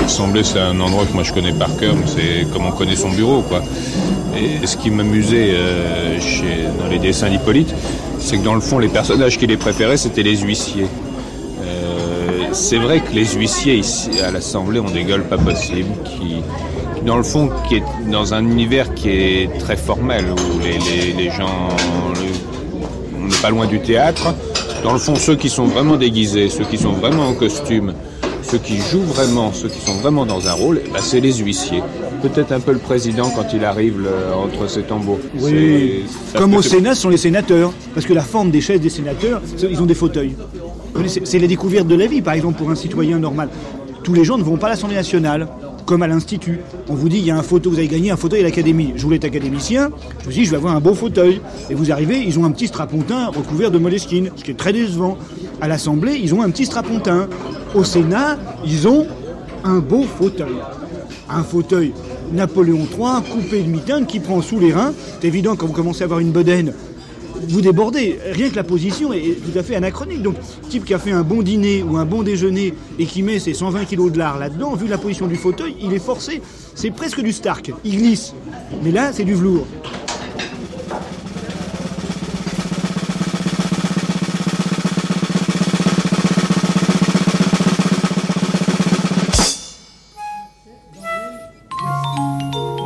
[0.00, 3.10] L'Assemblée, c'est un endroit que moi je connais par cœur, c'est comme on connaît son
[3.10, 3.62] bureau, quoi.
[4.36, 6.18] Et ce qui m'amusait euh,
[6.80, 7.74] dans les dessins d'Hippolyte,
[8.18, 10.86] c'est que dans le fond, les personnages qu'il les préférait, c'était les huissiers.
[11.62, 16.36] Euh, c'est vrai que les huissiers ici à l'Assemblée ont des gueules pas possibles, qui,
[17.04, 21.30] dans le fond, qui est dans un univers qui est très formel, où les, les
[21.30, 21.68] gens,
[23.16, 24.34] on n'est pas loin du théâtre,
[24.82, 27.92] dans le fond, ceux qui sont vraiment déguisés, ceux qui sont vraiment en costume,
[28.42, 31.34] ceux qui jouent vraiment, ceux qui sont vraiment dans un rôle, eh ben, c'est les
[31.34, 31.82] huissiers.
[32.22, 35.18] Peut-être un peu le président quand il arrive entre ses tambours.
[35.40, 36.04] Oui,
[36.36, 37.72] comme au Sénat, ce sont les sénateurs.
[37.94, 40.34] Parce que la forme des chaises des sénateurs, ils ont des fauteuils.
[41.24, 43.50] C'est la découverte de la vie, par exemple, pour un citoyen normal.
[44.02, 45.46] Tous les gens ne vont pas à l'Assemblée nationale
[45.88, 46.60] comme à l'Institut.
[46.90, 48.92] On vous dit, il y a un fauteuil, vous avez gagné un fauteuil à l'Académie.
[48.94, 51.40] Je voulais être académicien, je suis dit, je vais avoir un beau fauteuil.
[51.70, 54.74] Et vous arrivez, ils ont un petit strapontin recouvert de moleskine, ce qui est très
[54.74, 55.16] décevant.
[55.62, 57.26] À l'Assemblée, ils ont un petit strapontin.
[57.74, 58.36] Au Sénat,
[58.66, 59.06] ils ont
[59.64, 60.56] un beau fauteuil.
[61.30, 61.94] Un fauteuil
[62.32, 64.92] Napoléon III, coupé de mitaine, qui prend sous les reins.
[65.20, 66.74] C'est évident, quand vous commencez à avoir une bedaine,
[67.46, 68.18] vous débordez.
[68.32, 70.22] Rien que la position est tout à fait anachronique.
[70.22, 70.36] Donc,
[70.68, 73.54] type qui a fait un bon dîner ou un bon déjeuner et qui met ses
[73.54, 76.42] 120 kilos de lard là-dedans, vu la position du fauteuil, il est forcé.
[76.74, 77.72] C'est presque du Stark.
[77.84, 78.34] Il glisse.
[78.82, 79.66] Mais là, c'est du velours.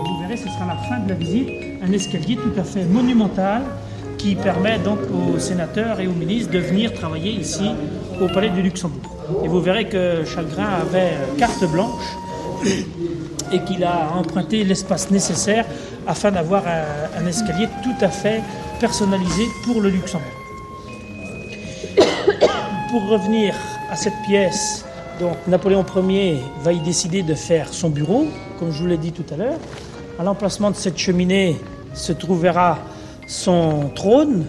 [0.04, 1.48] Vous verrez, ce sera la fin de la visite,
[1.82, 3.62] un escalier tout à fait monumental
[4.22, 7.72] qui permet donc aux sénateurs et aux ministres de venir travailler ici
[8.20, 9.10] au Palais du Luxembourg.
[9.44, 12.04] Et vous verrez que Chalgrin avait carte blanche
[13.52, 15.66] et qu'il a emprunté l'espace nécessaire
[16.06, 18.42] afin d'avoir un, escalier tout à fait
[18.78, 20.28] personnalisé pour le Luxembourg.
[22.90, 23.54] pour revenir
[23.90, 24.84] à cette pièce,
[25.18, 28.26] donc Napoléon Ier va y décider de faire son bureau,
[28.60, 29.58] comme je vous l'ai dit tout à l'heure.
[30.20, 31.56] À l'emplacement de cette cheminée
[31.94, 32.78] se trouvera
[33.26, 34.46] son trône.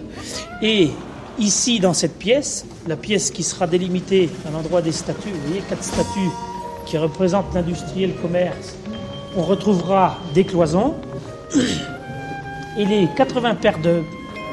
[0.62, 0.90] Et
[1.38, 5.62] ici, dans cette pièce, la pièce qui sera délimitée à l'endroit des statues, vous voyez,
[5.68, 6.30] quatre statues
[6.86, 8.76] qui représentent l'industrie et le commerce,
[9.36, 10.94] on retrouvera des cloisons.
[12.76, 14.02] Et les 80 paires de,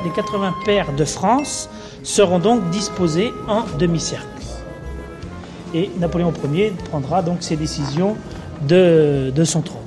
[0.03, 1.69] les 80 paires de France
[2.03, 4.27] seront donc disposées en demi-cercle.
[5.73, 8.15] Et Napoléon Ier prendra donc ses décisions
[8.67, 9.80] de, de son trône.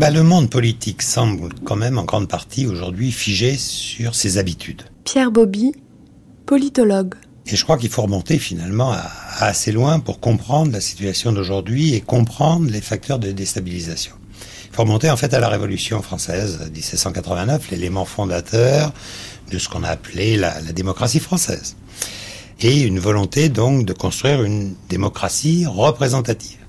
[0.00, 4.80] Bah, le monde politique semble quand même en grande partie aujourd'hui figé sur ses habitudes.
[5.04, 5.74] Pierre Bobby,
[6.46, 7.16] politologue.
[7.46, 9.02] Et je crois qu'il faut remonter finalement à,
[9.40, 14.14] à assez loin pour comprendre la situation d'aujourd'hui et comprendre les facteurs de déstabilisation.
[14.70, 18.94] Il faut remonter en fait à la Révolution française 1789, l'élément fondateur
[19.50, 21.76] de ce qu'on a appelé la, la démocratie française.
[22.62, 26.59] Et une volonté donc de construire une démocratie représentative.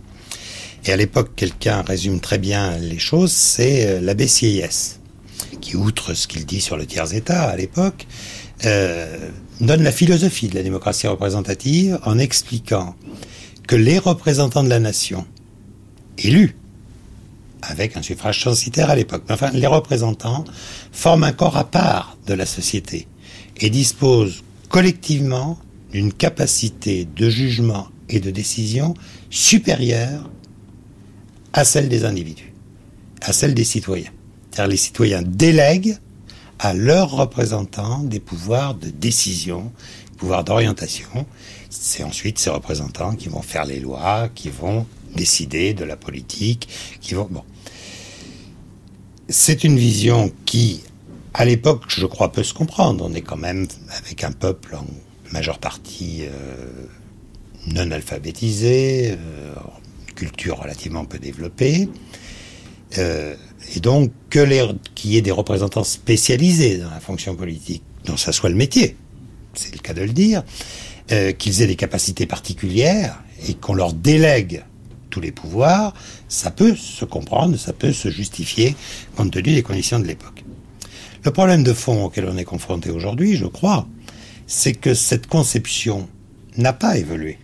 [0.86, 5.00] Et à l'époque, quelqu'un résume très bien les choses, c'est euh, l'abbé Sieyès,
[5.60, 8.08] qui, outre ce qu'il dit sur le tiers-État à l'époque,
[8.66, 9.30] euh,
[9.60, 12.96] donne la philosophie de la démocratie représentative en expliquant
[13.68, 15.26] que les représentants de la nation,
[16.18, 16.56] élus,
[17.62, 20.46] avec un suffrage censitaire à l'époque, mais enfin, les représentants
[20.92, 23.08] forment un corps à part de la société
[23.58, 25.60] et disposent collectivement
[25.92, 28.96] d'une capacité de jugement et de décision
[29.30, 30.30] supérieure
[31.54, 32.54] à celle des individus,
[33.22, 34.12] à celle des citoyens.
[34.52, 35.98] Car les citoyens délèguent
[36.60, 39.72] à leurs représentants des pouvoirs de décision,
[40.18, 41.26] pouvoirs d'orientation.
[41.70, 44.86] C'est ensuite ces représentants qui vont faire les lois, qui vont
[45.16, 46.70] décider de la politique,
[47.02, 47.28] qui vont...
[47.30, 47.44] Bon.
[49.30, 50.84] C'est une vision qui,
[51.34, 53.08] à l'époque, je crois, peut se comprendre.
[53.10, 53.66] On est quand même
[53.98, 54.86] avec un peuple en
[55.32, 56.86] majeure partie euh,
[57.68, 59.54] non alphabétisé, euh,
[60.22, 61.90] culture relativement peu développée.
[63.00, 63.36] Euh,
[63.76, 68.50] et donc qu'il y ait des représentants spécialisés dans la fonction politique, dont ça soit
[68.50, 68.98] le métier,
[69.56, 70.44] c'est le cas de le dire,
[71.12, 74.64] euh, qu'ils aient des capacités particulières et qu'on leur délègue
[75.10, 75.94] tous les pouvoirs,
[76.28, 78.76] ça peut se comprendre, ça peut se justifier
[79.16, 80.44] compte tenu des conditions de l'époque.
[81.24, 83.88] Le problème de fond auquel on est confronté aujourd'hui, je crois,
[84.46, 86.08] c'est que cette conception
[86.58, 87.40] n'a pas évolué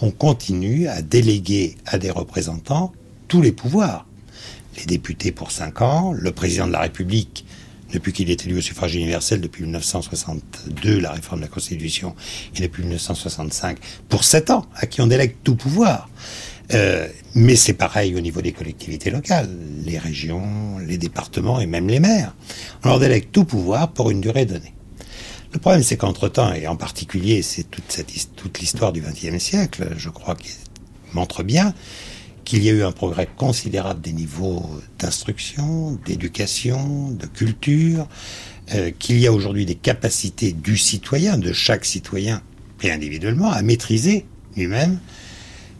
[0.00, 2.92] on continue à déléguer à des représentants
[3.28, 4.06] tous les pouvoirs.
[4.76, 7.44] Les députés pour 5 ans, le président de la République,
[7.92, 12.16] depuis qu'il est élu au suffrage universel depuis 1962, la réforme de la Constitution,
[12.56, 13.78] et depuis 1965,
[14.08, 16.08] pour 7 ans, à qui on délègue tout pouvoir.
[16.72, 19.50] Euh, mais c'est pareil au niveau des collectivités locales,
[19.84, 22.34] les régions, les départements et même les maires.
[22.82, 24.73] On leur délègue tout pouvoir pour une durée donnée.
[25.54, 29.88] Le problème, c'est qu'entre-temps, et en particulier, c'est toute, cette, toute l'histoire du XXe siècle,
[29.96, 30.50] je crois, qui
[31.12, 31.72] montre bien
[32.44, 38.08] qu'il y a eu un progrès considérable des niveaux d'instruction, d'éducation, de culture,
[38.74, 42.42] euh, qu'il y a aujourd'hui des capacités du citoyen, de chaque citoyen,
[42.82, 44.26] et individuellement, à maîtriser
[44.56, 44.98] lui-même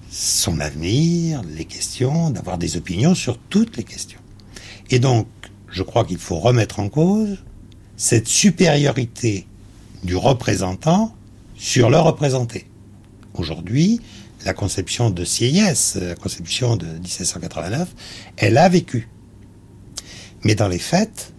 [0.08, 4.20] son avenir, les questions, d'avoir des opinions sur toutes les questions.
[4.90, 5.26] Et donc,
[5.68, 7.38] je crois qu'il faut remettre en cause
[7.96, 9.48] cette supériorité
[10.04, 11.14] du représentant
[11.56, 12.66] sur le représenté.
[13.34, 14.00] Aujourd'hui,
[14.44, 17.88] la conception de Sieyès, la conception de 1789,
[18.36, 19.08] elle a vécu.
[20.44, 21.32] Mais dans les faits,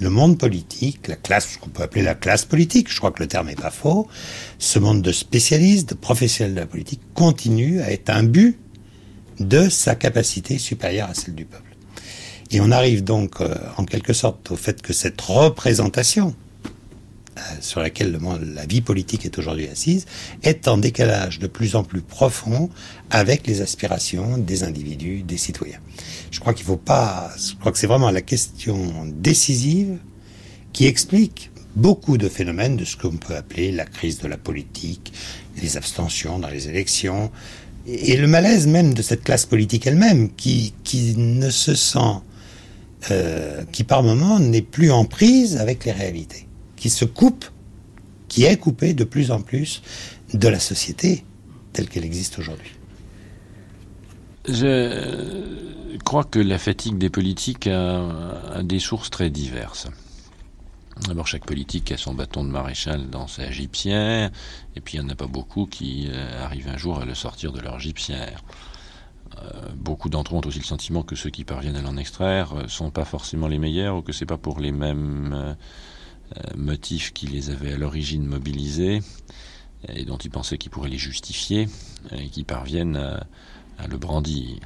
[0.00, 3.28] le monde politique, la classe, qu'on peut appeler la classe politique, je crois que le
[3.28, 4.06] terme n'est pas faux,
[4.58, 8.58] ce monde de spécialistes, de professionnels de la politique, continue à être un but
[9.40, 11.76] de sa capacité supérieure à celle du peuple.
[12.50, 16.34] Et on arrive donc, euh, en quelque sorte, au fait que cette représentation
[17.60, 18.18] sur laquelle le,
[18.54, 20.06] la vie politique est aujourd'hui assise,
[20.42, 22.70] est en décalage de plus en plus profond
[23.10, 25.80] avec les aspirations des individus, des citoyens.
[26.30, 29.98] Je crois qu'il faut pas, je crois que c'est vraiment la question décisive
[30.72, 35.12] qui explique beaucoup de phénomènes de ce qu'on peut appeler la crise de la politique,
[35.60, 37.30] les abstentions dans les élections,
[37.86, 41.98] et le malaise même de cette classe politique elle-même, qui, qui ne se sent,
[43.10, 46.43] euh, qui par moments n'est plus en prise avec les réalités
[46.84, 47.46] qui se coupe,
[48.28, 49.80] qui est coupé de plus en plus
[50.34, 51.24] de la société
[51.72, 52.72] telle qu'elle existe aujourd'hui.
[54.46, 59.88] Je crois que la fatigue des politiques a, des sources très diverses.
[61.08, 64.30] D'abord, chaque politique a son bâton de maréchal dans sa gypsière,
[64.76, 67.14] et puis il n'y en a pas beaucoup qui euh, arrivent un jour à le
[67.14, 68.44] sortir de leur gypsière.
[69.38, 72.54] Euh, beaucoup d'entre eux ont aussi le sentiment que ceux qui parviennent à l'en extraire
[72.54, 75.56] ne euh, sont pas forcément les meilleurs, ou que c'est pas pour les mêmes
[76.56, 79.00] motifs qui les avaient à l'origine mobilisés
[79.88, 81.68] et dont il pensait qu'il pourrait les justifier,
[82.12, 84.56] et qui parviennent à, le brandir.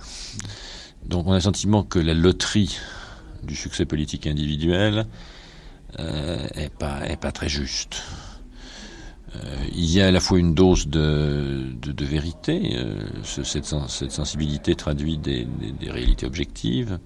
[1.05, 2.79] Donc on a le sentiment que la loterie
[3.43, 5.07] du succès politique individuel
[5.99, 8.03] euh, est pas très juste.
[9.37, 14.75] Euh, il y a à la fois une dose de, vérité, euh, ce, cette, sensibilité
[14.75, 15.47] traduit des,
[15.87, 16.99] réalités objectives,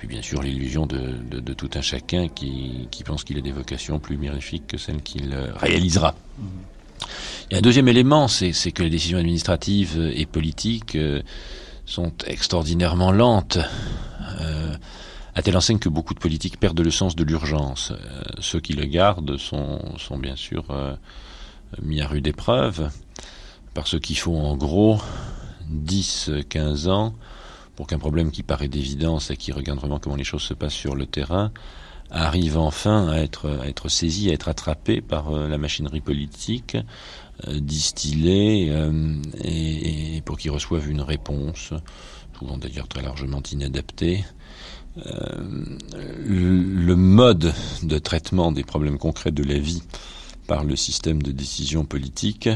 [0.00, 4.16] puis bien sûr l'illusion de, tout un chacun qui, pense qu'il a des vocations plus
[4.16, 6.14] mirifiques que celles qu'il réalisera.
[7.50, 11.20] Il y a un deuxième élément, c'est que les décisions administratives et politiques euh,
[11.84, 13.58] sont extraordinairement lentes.
[14.40, 14.74] Euh,
[15.34, 17.92] à telle enseigne que beaucoup de politiques perdent le sens de l'urgence.
[17.92, 20.96] Euh, ceux qui le gardent sont, sont bien sûr euh,
[21.82, 22.90] mis à rude épreuve,
[23.74, 24.98] parce qu'il faut en gros
[25.70, 27.14] 10-15 ans
[27.80, 30.74] pour qu'un problème qui paraît d'évidence et qui regarde vraiment comment les choses se passent
[30.74, 31.50] sur le terrain
[32.10, 36.76] arrive enfin à être, à être saisi, à être attrapé par euh, la machinerie politique,
[37.48, 41.72] euh, distillé, euh, et, pour qu'il reçoive une réponse,
[42.38, 44.26] souvent d'ailleurs très largement inadaptée.
[44.96, 49.82] Le mode de traitement des problèmes concrets de la vie
[50.46, 52.50] par le système de décision politique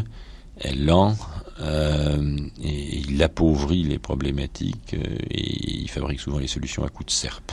[0.61, 1.17] est lent
[1.61, 7.07] euh, et il appauvrit les problématiques euh, et il fabrique souvent les solutions à coups
[7.07, 7.53] de serpe.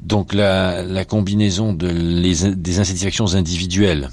[0.00, 4.08] Donc la, combinaison des insatisfactions individuelles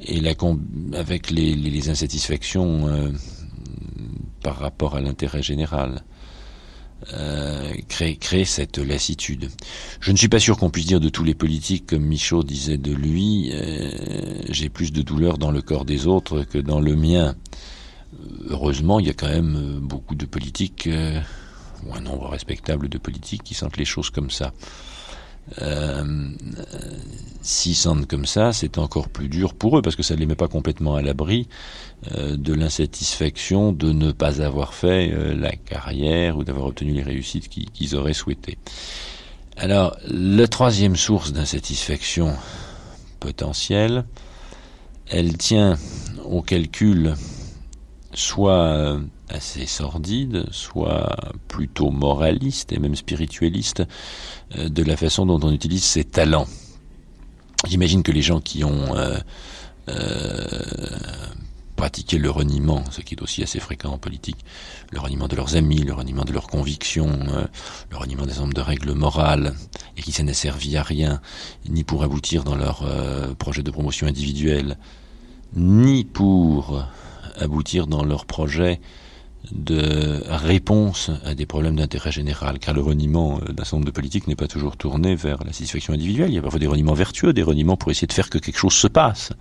[0.00, 0.22] et
[0.94, 3.10] avec les insatisfactions euh,
[4.42, 6.02] par rapport à l'intérêt général
[7.12, 9.50] euh, créer, cette lassitude.
[10.00, 12.78] Je ne suis pas sûr qu'on puisse dire de tous les politiques, comme Michaud disait
[12.78, 13.90] de lui, euh,
[14.48, 17.34] j'ai plus de douleur dans le corps des autres que dans le mien.
[18.48, 21.20] Heureusement, il y a quand même beaucoup de politiques, euh,
[21.86, 24.52] ou un nombre respectable de politiques qui sentent les choses comme ça.
[25.60, 26.04] Euh,
[27.44, 30.26] S'ils sentent comme ça, c'est encore plus dur pour eux parce que ça ne les
[30.26, 31.48] met pas complètement à l'abri
[32.12, 37.02] euh, de l'insatisfaction de ne pas avoir fait euh, la carrière ou d'avoir obtenu les
[37.02, 38.58] réussites qu'ils qu auraient souhaitées.
[39.56, 42.32] Alors, la troisième source d'insatisfaction
[43.18, 44.04] potentielle,
[45.08, 45.76] elle tient
[46.24, 47.14] au calcul
[48.14, 49.00] soit
[49.32, 51.16] assez sordide, soit
[51.48, 53.82] plutôt moraliste et même spiritualiste
[54.56, 56.46] euh, de la façon dont on utilise ses talents.
[57.66, 59.18] J'imagine que les gens qui ont euh,
[59.88, 60.60] euh,
[61.76, 64.44] pratiqué le reniement, ce qui est aussi assez fréquent en politique,
[64.90, 67.18] le reniement de leurs amis, le reniement de leurs convictions,
[67.90, 69.54] le reniement des hommes de règles morales,
[69.96, 71.20] et qui ça n'a servi à rien,
[71.68, 72.84] ni pour aboutir dans leur
[73.36, 74.76] projet de promotion individuelle,
[75.54, 76.84] ni pour
[77.36, 78.80] aboutir dans leur projet
[79.50, 84.28] de réponse à des problèmes d'intérêt général, car le reniement d'un certain nombre de politiques
[84.28, 86.30] n'est pas toujours tourné vers la satisfaction individuelle.
[86.30, 88.58] Il y a parfois des reniements vertueux, des reniements pour essayer de faire que quelque
[88.58, 89.32] chose se passe.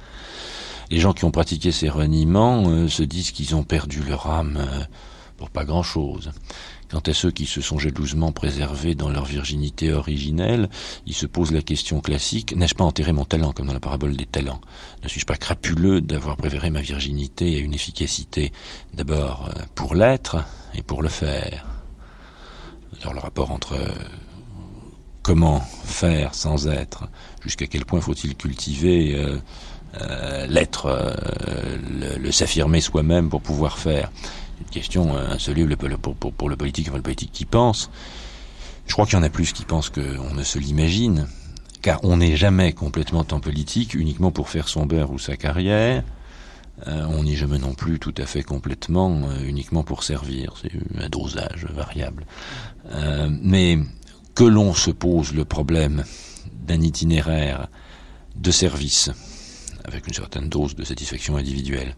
[0.90, 4.58] Les gens qui ont pratiqué ces reniements euh, se disent qu'ils ont perdu leur âme
[4.60, 4.84] euh,
[5.38, 6.32] pour pas grand-chose.
[6.92, 10.70] Quant à ceux qui se sont jalousement préservés dans leur virginité originelle,
[11.06, 14.18] ils se posent la question classique, n'ai-je pas enterré mon talent, comme dans la parabole
[14.18, 14.60] des talents?
[15.02, 18.52] Ne suis-je pas crapuleux d'avoir préféré ma virginité à une efficacité,
[18.94, 20.44] d'abord euh, pour l'être
[20.76, 21.66] et pour le faire?
[23.02, 23.88] Alors le rapport entre euh,
[25.22, 27.08] comment faire sans être,
[27.42, 31.16] jusqu'à quel point faut-il cultiver euh, l'être,
[31.90, 34.12] le s'affirmer soi-même pour pouvoir faire?
[34.62, 37.90] Une question insoluble pour, le politique, pour le politique qui pense.
[38.88, 41.28] Je crois qu'il y en a plus qui pensent qu'on ne se l'imagine,
[41.82, 46.04] car on n'est jamais complètement en politique uniquement pour faire son beurre ou sa carrière.
[46.88, 50.56] Euh, on n'y jamais non plus tout à fait complètement euh, uniquement pour servir.
[50.62, 52.26] C'est un dosage variable.
[52.92, 53.78] Euh, mais
[54.34, 56.04] que l'on se pose le problème
[56.66, 57.68] d'un itinéraire
[58.36, 59.12] de service
[59.92, 61.96] avec une certaine dose de satisfaction individuelle,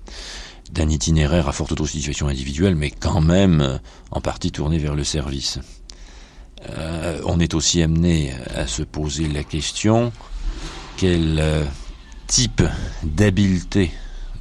[0.71, 3.77] d'un itinéraire à forte satisfaction individuelle, mais quand même euh,
[4.11, 5.59] en partie tourné vers le service.
[6.69, 10.11] Euh, on est aussi amené à se poser la question
[10.97, 11.65] quel euh,
[12.27, 12.63] type
[13.03, 13.91] d'habileté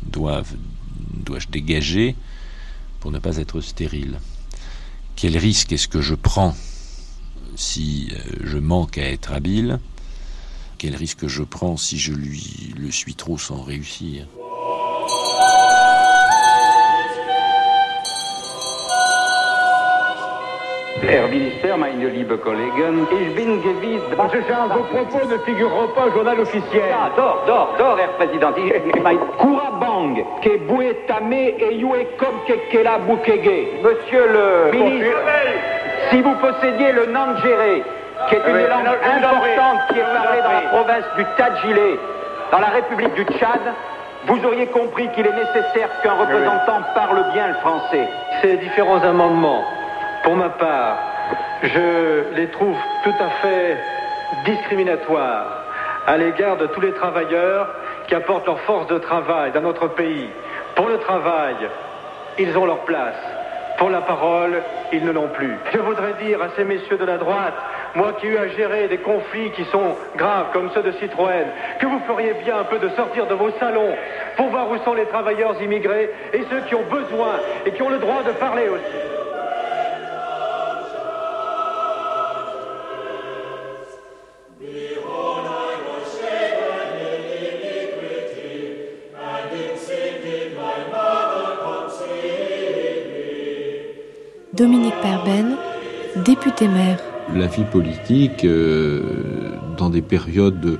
[0.03, 0.55] dois-je
[1.24, 2.14] dois dégager
[3.00, 4.20] pour ne pas être stérile?
[5.16, 6.57] Quel risque est-ce que je prends
[7.57, 8.11] si
[8.42, 9.78] je manque à être habile?
[10.83, 14.26] Quel risque je prends si je lui le suis trop sans réussir
[21.09, 24.03] Herr Minister, meine liebe Kollegen, ich bin gewiss...
[24.33, 26.83] Ce genre de propos ne figureront pas au journal officiel.
[26.93, 28.53] Ah, dor, dor, dor, Herr Präsident.
[29.39, 33.68] Kurabang, ke buetame e yue kom ke kela bukege.
[33.85, 35.18] Monsieur le ministre,
[36.11, 37.85] si vous possédiez le Nangéré,
[38.29, 42.01] qui est une Oui, langue importante qui est parlée dans la province du Tadjilé,
[42.51, 43.61] dans la République du Tchad,
[44.27, 48.09] vous auriez compris qu'il est nécessaire qu'un représentant parle bien le français.
[48.41, 49.64] Ces différents amendements,
[50.23, 50.99] pour ma part,
[51.62, 53.77] je les trouve tout à fait
[54.45, 55.47] discriminatoires
[56.07, 57.68] à l'égard de tous les travailleurs
[58.07, 60.29] qui apportent leur force de travail dans notre pays.
[60.75, 61.57] Pour le travail,
[62.39, 63.16] ils ont leur place.
[63.79, 64.62] Pour la parole,
[64.93, 65.57] ils ne l'ont plus.
[65.73, 67.55] Je voudrais dire à ces messieurs de la droite,
[67.95, 71.47] moi qui ai eu à gérer des conflits qui sont graves comme ceux de Citroën,
[71.78, 73.95] que vous feriez bien un peu de sortir de vos salons
[74.36, 77.34] pour voir où sont les travailleurs immigrés et ceux qui ont besoin
[77.66, 79.12] et qui ont le droit de parler aussi.
[94.55, 95.57] Dominique Perben,
[96.16, 97.12] député maire.
[97.35, 99.01] La vie politique, euh,
[99.78, 100.78] dans des périodes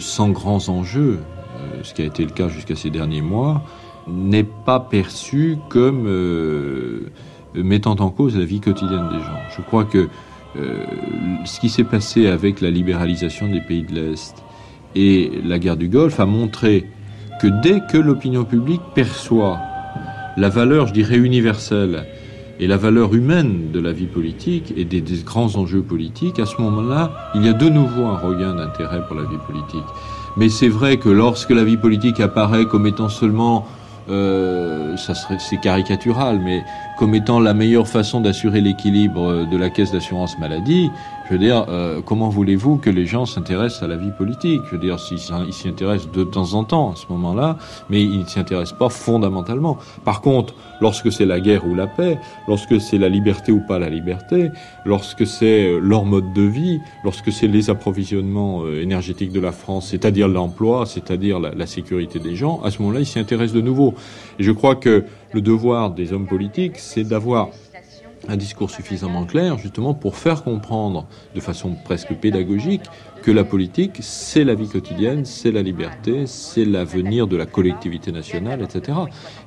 [0.00, 3.62] sans grands enjeux, euh, ce qui a été le cas jusqu'à ces derniers mois,
[4.08, 7.10] n'est pas perçue comme euh,
[7.54, 9.38] mettant en cause la vie quotidienne des gens.
[9.56, 10.08] Je crois que
[11.44, 14.42] ce qui s'est passé avec la libéralisation des pays de l'Est
[14.96, 16.90] et la guerre du Golfe a montré
[17.40, 19.60] que dès que l'opinion publique perçoit
[20.36, 22.06] la valeur, je dirais, universelle
[22.60, 26.60] et la valeur humaine de la vie politique et des, grands enjeux politiques, à ce
[26.60, 29.86] moment-là, il y a de nouveau un regain d'intérêt pour la vie politique.
[30.36, 33.66] Mais c'est vrai que lorsque la vie politique apparaît comme étant seulement,
[34.08, 36.64] euh, ça serait, c'est caricatural, mais
[36.98, 40.90] comme étant la meilleure façon d'assurer l'équilibre de la caisse d'assurance maladie,
[41.28, 44.62] je veux dire, euh, comment voulez-vous que les gens s'intéressent à la vie politique?
[44.64, 47.58] Je veux dire, ils s'y intéressent de temps en temps à ce moment-là,
[47.90, 49.76] mais ils ne s'y intéressent pas fondamentalement.
[50.06, 53.78] Par contre, lorsque c'est la guerre ou la paix, lorsque c'est la liberté ou pas
[53.78, 54.48] la liberté,
[54.86, 59.52] lorsque c'est euh, leur mode de vie, lorsque c'est les approvisionnements euh, énergétiques de la
[59.52, 63.54] France, c'est-à-dire l'emploi, c'est-à-dire la, la sécurité des gens, à ce moment-là, ils s'y intéressent
[63.54, 63.92] de nouveau.
[64.38, 65.04] Et je crois que
[65.34, 67.50] le devoir des hommes politiques, c'est d'avoir
[68.26, 72.82] un discours suffisamment clair, justement, pour faire comprendre de façon presque pédagogique
[73.22, 78.12] que la politique, c'est la vie quotidienne, c'est la liberté, c'est l'avenir de la collectivité
[78.12, 78.98] nationale, etc.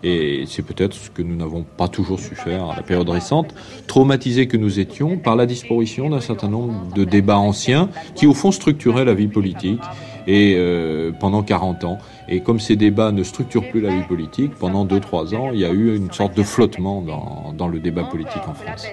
[0.04, 3.56] Et c'est peut-être ce que nous n'avons pas toujours su faire à la période récente,
[3.88, 8.34] traumatisés que nous étions par la disparition d'un certain nombre de débats anciens qui, au
[8.34, 9.82] fond, structuraient la vie politique
[10.28, 11.98] et euh, pendant 40 ans.
[12.34, 15.66] Et comme ces débats ne structurent plus la vie politique, pendant 2-3 ans, il y
[15.66, 18.88] a eu une sorte de flottement dans, le débat politique en France.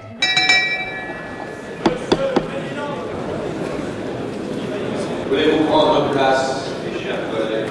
[5.30, 7.70] Voulez-vous prendre place, mes chers collègues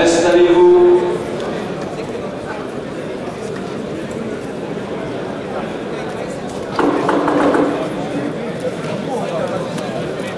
[0.00, 0.88] Installez-vous.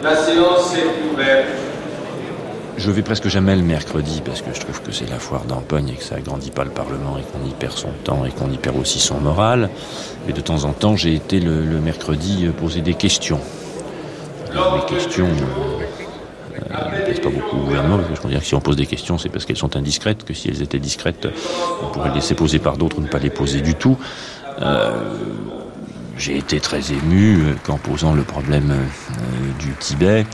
[0.02, 1.46] La séance est ouverte.
[2.80, 5.90] Je vais presque jamais le mercredi parce que je trouve que c'est la foire d'empogne
[5.90, 8.50] et que ça agrandit pas le Parlement et qu'on y perd son temps et qu'on
[8.50, 9.68] y perd aussi son moral.
[10.26, 13.38] Et de temps en temps, j'ai été le, mercredi poser des questions.
[14.54, 18.62] Mes questions euh, ne plaisent pas beaucoup au gouvernement parce que je que si on
[18.62, 21.28] pose des questions, c'est parce qu'elles sont indiscrètes, que si elles étaient discrètes,
[21.82, 23.98] on pourrait les laisser poser par d'autres ou ne pas les poser du tout.
[24.62, 24.90] Euh,
[26.16, 30.24] j'ai été très ému qu'en posant le problème euh, du Tibet,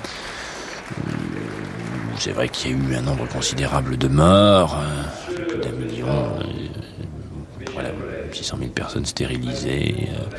[2.18, 5.72] c'est vrai qu'il y a eu un nombre considérable de morts, un peu plus d'un
[5.72, 7.90] million, euh, voilà,
[8.32, 10.08] 600 000 personnes stérilisées.
[10.10, 10.36] euh,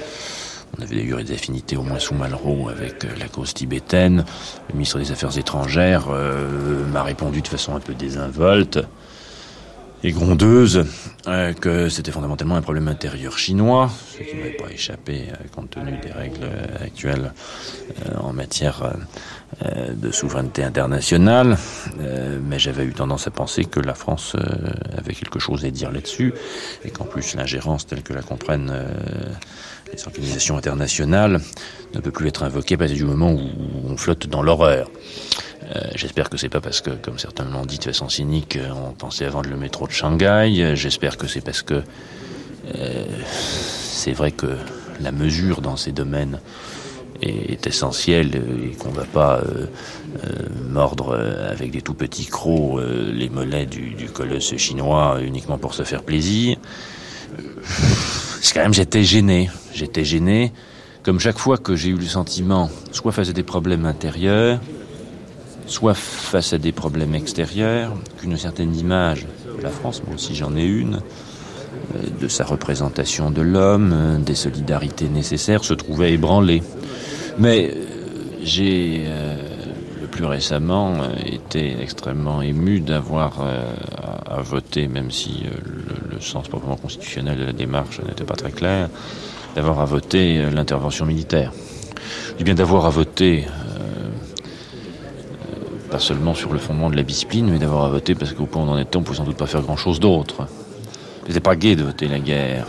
[0.77, 4.25] on avait eu des affinités au moins sous Malraux avec euh, la cause tibétaine.
[4.69, 6.07] Le ministre des Affaires étrangères
[6.91, 8.79] m'a répondu de façon un peu désinvolte
[10.03, 10.85] et grondeuse
[11.27, 15.35] euh, que c'était fondamentalement un problème intérieur chinois, ce qui ne m'avait pas échappé euh,
[15.53, 17.33] compte tenu des règles euh, actuelles
[18.05, 18.93] euh, en matière
[19.63, 21.57] de souveraineté internationale.
[22.43, 24.35] Mais j'avais eu tendance à penser que la France
[24.97, 26.33] avait quelque chose à dire là-dessus
[26.83, 28.73] et qu'en plus l'ingérence telle que la comprennent
[29.93, 31.39] les organisations internationales
[31.93, 33.39] ne peut plus être invoquée à partir du moment où
[33.85, 34.91] on flotte dans l'horreur.
[35.75, 38.69] Euh, J'espère que c'est pas parce que, comme certains l'ont dit de façon cynique, euh,
[38.71, 40.75] on pensait à vendre le métro de Shanghai.
[40.75, 41.83] J'espère que c'est parce que
[42.75, 44.47] euh, c'est vrai que
[45.01, 46.39] la mesure dans ces domaines
[47.21, 49.67] est, essentielle et qu'on va pas euh,
[50.23, 50.29] euh,
[50.69, 51.17] mordre
[51.49, 52.81] avec des tout petits crocs
[53.11, 56.57] les mollets du, colosse chinois uniquement pour se faire plaisir.
[58.41, 59.49] C'est quand même j'étais gêné.
[59.73, 60.51] J'étais gêné,
[61.03, 64.59] comme chaque fois que j'ai eu le sentiment, soit face à des problèmes intérieurs,
[65.67, 69.27] soit face à des problèmes extérieurs, qu'une certaine image
[69.57, 71.01] de la France, moi aussi j'en ai une,
[72.19, 76.63] de sa représentation de l'homme, des solidarités nécessaires, se trouvait ébranlé.
[77.37, 77.73] Mais
[78.41, 79.05] j'ai
[80.01, 80.95] le plus récemment
[81.25, 83.41] été extrêmement ému d'avoir
[84.25, 88.51] à, voter, même si le, le, sens proprement constitutionnel de la démarche n'était pas très
[88.51, 88.89] clair,
[89.55, 91.51] d'avoir à voter l'intervention militaire.
[92.37, 93.45] Dis bien d'avoir à voter
[95.89, 98.61] pas seulement sur le fondement de la discipline, mais d'avoir à voter parce qu'au point
[98.61, 100.47] où on en était, on pouvait sans doute pas faire grand-chose d'autre.
[101.25, 102.67] C'était pas gai de voter la guerre.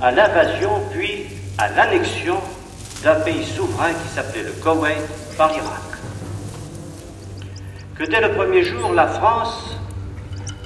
[0.00, 1.26] À l'invasion puis
[1.58, 2.36] à l'annexion
[3.02, 4.96] d'un pays souverain qui s'appelait le Koweït
[5.36, 5.82] par l'Irak.
[7.94, 9.76] Que dès le premier jour, la France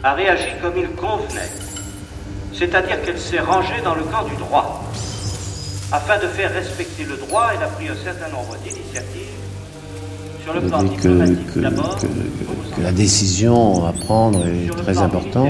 [0.02, 1.51] a réagi comme il convenait,
[2.52, 4.82] c'est-à-dire qu'elle s'est rangée dans le camp du droit,
[5.93, 9.28] afin de faire respecter le droit, elle a pris un certain nombre d'initiatives
[10.43, 15.48] sur le plan diplomatique d'abord, que la décision à prendre est très importante.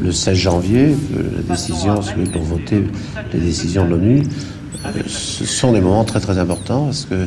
[0.00, 2.84] Le 16 janvier, la décision celui pour voter
[3.32, 4.22] les décisions de l'ONU,
[5.06, 7.26] ce sont des moments très très importants parce que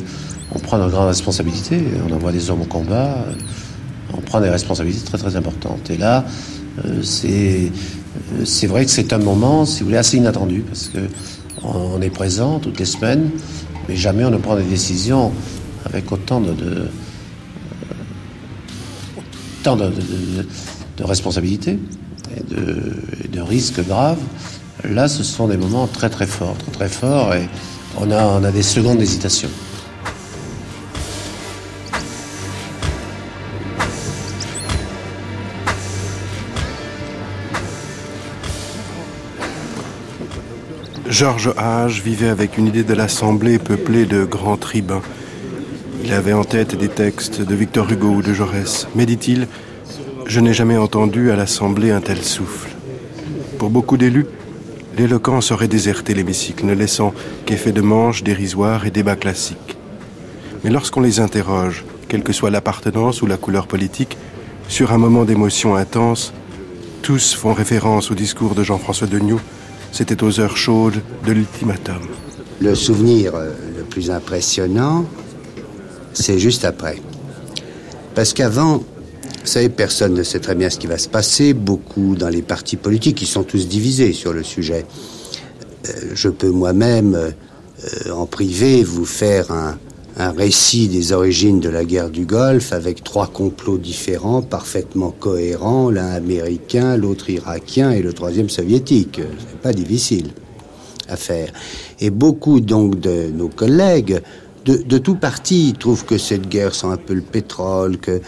[0.54, 3.26] on prend de grandes responsabilités, on envoie des hommes au combat,
[4.12, 5.90] on prend des responsabilités très très importantes.
[5.90, 6.24] Et là,
[7.04, 7.70] c'est
[8.66, 10.98] vrai que c'est un moment, si vous voulez, assez inattendu parce que
[11.64, 13.30] on est présent toutes les semaines,
[13.88, 15.32] mais jamais on ne prend des décisions
[15.84, 16.88] avec autant de, de
[19.62, 20.46] tant de, de,
[20.98, 21.78] de, responsabilités
[22.48, 24.20] de, risques graves.
[24.88, 27.48] Là, ce sont des moments très très forts, très très forts, et
[27.98, 29.48] on a, on a des secondes d'hésitation.
[41.08, 45.02] Georges Hage vivait avec une idée de l'Assemblée peuplée de grands tribuns.
[46.02, 48.88] Il avait en tête des textes de Victor Hugo ou de Jaurès.
[48.94, 49.46] Mais dit-il,
[50.26, 52.70] je n'ai jamais entendu à l'Assemblée un tel souffle.
[53.58, 54.26] Pour beaucoup d'élus,
[54.96, 57.14] l'éloquence aurait déserté l'hémicycle, ne laissant
[57.46, 59.76] qu'effet de manche dérisoire et débat classique.
[60.64, 64.16] Mais lorsqu'on les interroge, quelle que soit l'appartenance ou la couleur politique,
[64.68, 66.32] sur un moment d'émotion intense,
[67.02, 69.40] tous font référence au discours de Jean-François Degnoux.
[69.90, 72.00] C'était aux heures chaudes de l'ultimatum.
[72.60, 73.32] Le souvenir
[73.76, 75.04] le plus impressionnant,
[76.12, 77.02] c'est juste après.
[78.14, 78.84] Parce qu'avant,
[79.42, 81.52] vous savez, personne ne sait très bien ce qui va se passer.
[81.52, 84.86] Beaucoup dans les partis politiques, ils sont tous divisés sur le sujet.
[85.88, 89.78] Euh, je peux moi-même, euh, en privé, vous faire un,
[90.36, 96.12] récit des origines de la guerre du Golfe avec trois complots différents, parfaitement cohérents, l'un
[96.12, 99.20] américain, l'autre irakien et le troisième soviétique.
[99.38, 100.28] C'est pas difficile
[101.08, 101.50] à faire.
[101.98, 104.20] Et beaucoup donc de nos collègues
[104.64, 108.20] de, de tout parti trouvent que cette guerre sent un peu le pétrole, que,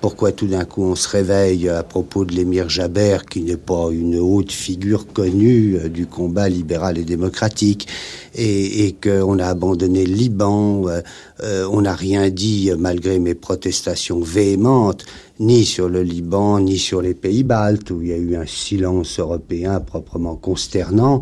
[0.00, 3.88] pourquoi tout d'un coup on se réveille à propos de l'émir Jaber, qui n'est pas
[3.90, 7.88] une haute figure connue du combat libéral et démocratique,
[8.34, 15.04] et, qu'on a abandonné le Liban, euh, on n'a rien dit malgré mes protestations véhémentes,
[15.40, 18.46] ni sur le Liban, ni sur les pays baltes, où il y a eu un
[18.46, 21.20] silence européen proprement consternant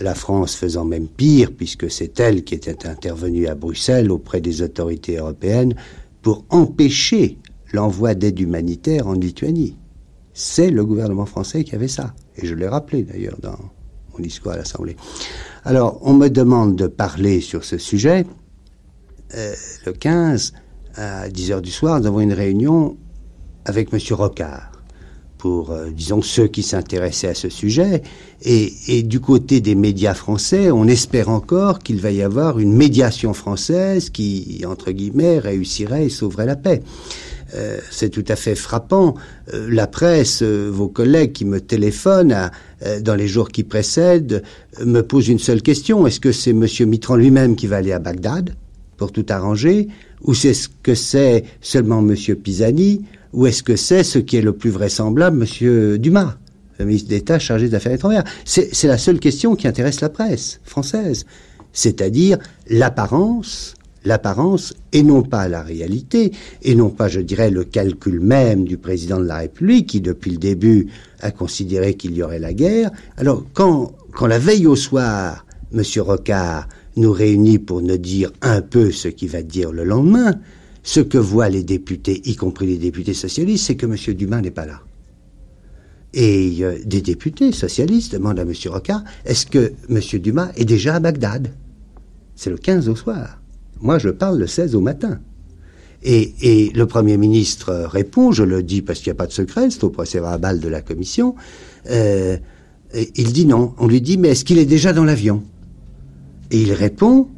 [0.00, 4.62] la France faisant même pire, puisque c'est elle qui était intervenue à Bruxelles auprès des
[4.62, 5.74] autorités européennes
[6.22, 7.38] pour empêcher
[7.72, 9.76] l'envoi d'aide humanitaire en Lituanie.
[10.32, 12.14] C'est le gouvernement français qui avait ça.
[12.36, 13.58] Et je l'ai rappelé d'ailleurs dans
[14.12, 14.96] mon discours à l'Assemblée.
[15.64, 18.24] Alors, on me demande de parler sur ce sujet.
[19.34, 19.52] Euh,
[19.84, 20.54] le 15,
[20.94, 22.96] à 10 heures du soir, nous avons une réunion
[23.64, 23.98] avec M.
[24.12, 24.72] Rocard
[25.36, 28.02] pour, euh, disons, ceux qui s'intéressaient à ce sujet.
[28.42, 32.72] Et, et, du côté des médias français, on espère encore qu'il va y avoir une
[32.72, 36.82] médiation française qui, entre guillemets, réussirait et sauverait la paix.
[37.54, 39.14] Euh, c'est tout à fait frappant.
[39.54, 42.50] Euh, la presse, euh, vos collègues qui me téléphonent
[42.84, 44.42] euh, dans les jours qui précèdent,
[44.84, 46.06] me posent une seule question.
[46.06, 46.66] Est-ce que c'est M.
[46.86, 48.54] Mitran lui-même qui va aller à Bagdad
[48.96, 49.88] pour tout arranger?
[50.22, 52.14] Ou c'est ce que c'est seulement M.
[52.36, 53.04] Pisani?
[53.32, 56.36] Ou est-ce que c'est ce qui est le plus vraisemblable, Monsieur Dumas,
[56.78, 58.24] le ministre d'État chargé des Affaires étrangères?
[58.44, 61.26] C'est la seule question qui intéresse la presse française,
[61.72, 62.38] c'est-à-dire
[62.68, 66.32] l'apparence, l'apparence et non pas la réalité,
[66.62, 70.32] et non pas, je dirais, le calcul même du président de la République, qui depuis
[70.32, 70.88] le début
[71.20, 72.90] a considéré qu'il y aurait la guerre.
[73.16, 75.44] Alors, quand, quand la veille au soir,
[75.74, 75.82] M.
[75.98, 80.34] Rocard nous réunit pour nous dire un peu ce qu'il va dire le lendemain,
[80.82, 83.96] ce que voient les députés, y compris les députés socialistes, c'est que M.
[84.14, 84.80] Dumas n'est pas là.
[86.14, 88.52] Et euh, des députés socialistes demandent à M.
[88.66, 90.00] Rocard, est-ce que M.
[90.20, 91.52] Dumas est déjà à Bagdad?
[92.34, 93.38] C'est le 15 au soir.
[93.80, 95.20] Moi, je parle le 16 au matin.
[96.02, 99.70] Et, le Premier ministre répond, je le dis parce qu'il n'y a pas de secret,
[99.70, 101.34] c'est au procès verbal de la commission,
[101.90, 102.36] euh,
[102.94, 103.74] il dit non.
[103.78, 105.42] On lui dit, mais est-ce qu'il est déjà dans l'avion?
[106.50, 107.28] Et il répond,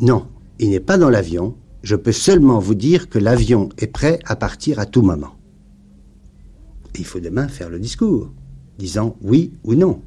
[0.00, 0.26] non,
[0.58, 4.36] il n'est pas dans l'avion, je peux seulement vous dire que l'avion est prêt à
[4.36, 5.34] partir à tout moment.
[6.96, 8.30] Il faut demain faire le discours,
[8.78, 10.02] disant oui ou non,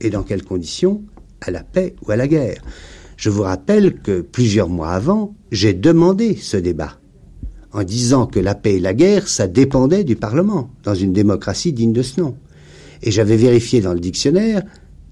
[0.00, 1.02] et dans quelles conditions,
[1.40, 2.62] à la paix ou à la guerre.
[3.16, 6.98] Je vous rappelle que plusieurs mois avant, j'ai demandé ce débat,
[7.72, 11.72] en disant que la paix et la guerre, ça dépendait du Parlement, dans une démocratie
[11.72, 12.36] digne de ce nom.
[13.02, 14.62] Et j'avais vérifié dans le dictionnaire,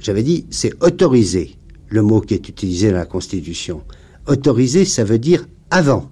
[0.00, 1.56] j'avais dit c'est autorisé,
[1.88, 3.82] le mot qui est utilisé dans la Constitution.
[4.26, 6.10] Autorisé, ça veut dire avant.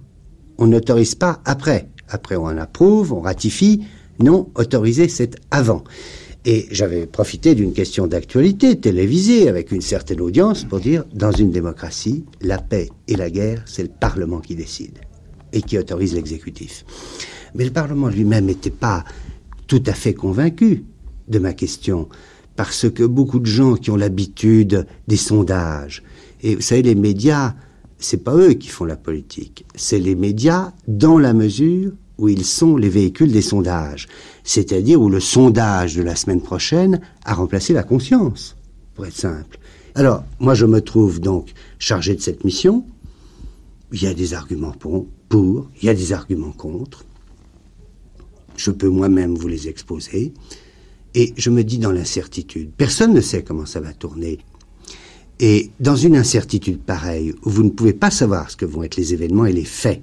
[0.57, 1.89] On n'autorise pas après.
[2.09, 3.83] Après, on approuve, on ratifie.
[4.19, 5.83] Non, autorisé, c'est avant.
[6.45, 11.51] Et j'avais profité d'une question d'actualité télévisée avec une certaine audience pour dire, dans une
[11.51, 14.99] démocratie, la paix et la guerre, c'est le Parlement qui décide
[15.53, 16.83] et qui autorise l'exécutif.
[17.55, 19.05] Mais le Parlement lui-même n'était pas
[19.67, 20.83] tout à fait convaincu
[21.29, 22.09] de ma question,
[22.57, 26.03] parce que beaucoup de gens qui ont l'habitude des sondages,
[26.41, 27.55] et vous savez, les médias,
[27.99, 32.45] c'est pas eux qui font la politique, c'est les médias dans la mesure où ils
[32.45, 34.07] sont les véhicules des sondages,
[34.43, 38.55] c'est-à-dire où le sondage de la semaine prochaine a remplacé la conscience,
[38.93, 39.59] pour être simple.
[39.95, 42.85] Alors, moi je me trouve donc chargé de cette mission,
[43.91, 45.07] il y a des arguments pour,
[45.81, 47.05] il y a des arguments contre,
[48.55, 50.33] je peux moi-même vous les exposer,
[51.15, 54.39] et je me dis dans l'incertitude, personne ne sait comment ça va tourner.
[55.39, 58.95] Et dans une incertitude pareille, où vous ne pouvez pas savoir ce que vont être
[58.95, 60.01] les événements et les faits,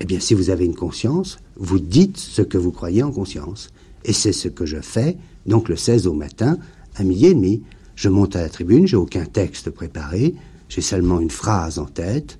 [0.00, 3.70] eh bien, si vous avez une conscience, vous dites ce que vous croyez en conscience.
[4.04, 5.16] Et c'est ce que je fais,
[5.46, 6.58] donc le 16 au matin,
[6.96, 7.62] à midi et demi.
[7.94, 10.34] Je monte à la tribune, j'ai aucun texte préparé,
[10.68, 12.38] j'ai seulement une phrase en tête,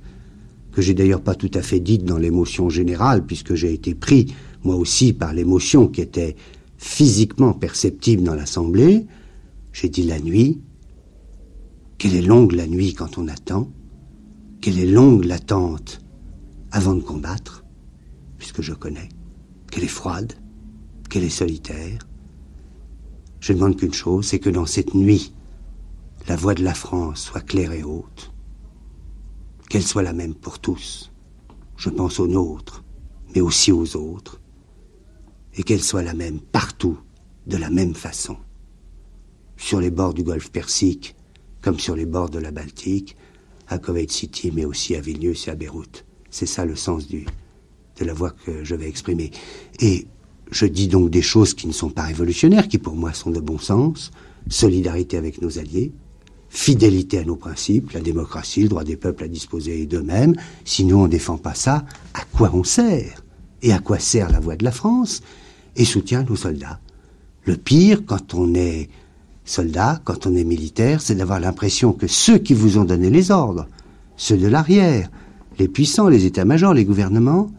[0.72, 4.34] que j'ai d'ailleurs pas tout à fait dite dans l'émotion générale, puisque j'ai été pris,
[4.62, 6.36] moi aussi, par l'émotion qui était
[6.76, 9.06] physiquement perceptible dans l'assemblée.
[9.72, 10.60] J'ai dit la nuit,
[11.96, 13.70] quelle est longue la nuit quand on attend?
[14.60, 16.02] Quelle est longue l'attente?
[16.76, 17.64] Avant de combattre
[18.36, 19.08] Puisque je connais.
[19.70, 20.34] Qu'elle est froide
[21.08, 22.06] Qu'elle est solitaire
[23.40, 25.32] Je ne demande qu'une chose, c'est que dans cette nuit,
[26.28, 28.30] la voix de la France soit claire et haute.
[29.70, 31.10] Qu'elle soit la même pour tous.
[31.78, 32.84] Je pense aux nôtres,
[33.34, 34.42] mais aussi aux autres.
[35.54, 36.98] Et qu'elle soit la même partout,
[37.46, 38.36] de la même façon.
[39.56, 41.16] Sur les bords du golfe Persique,
[41.62, 43.16] comme sur les bords de la Baltique,
[43.66, 46.05] à Kuwait City, mais aussi à Vilnius et à Beyrouth.
[46.38, 47.24] C'est ça le sens de
[48.04, 49.30] la voix que je vais exprimer.
[49.80, 50.06] Et
[50.50, 53.40] je dis donc des choses qui ne sont pas révolutionnaires, qui pour moi sont de
[53.40, 54.10] bon sens.
[54.50, 55.92] Solidarité avec nos alliés,
[56.50, 60.34] fidélité à nos principes, la démocratie, le droit des peuples à disposer d'eux-mêmes.
[60.66, 61.86] Sinon, on ne défend pas ça.
[62.12, 63.24] À quoi on sert?
[63.62, 65.22] Et à quoi sert la voix de la France?
[65.74, 66.80] Et soutien à nos soldats.
[67.44, 68.90] Le pire, quand on est
[69.46, 73.30] Soldat, quand on est militaire, c'est d'avoir l'impression que ceux qui vous ont donné les
[73.30, 73.66] ordres,
[74.18, 75.08] ceux de l'arrière,
[75.58, 77.50] les puissants, les états-majors, les gouvernements,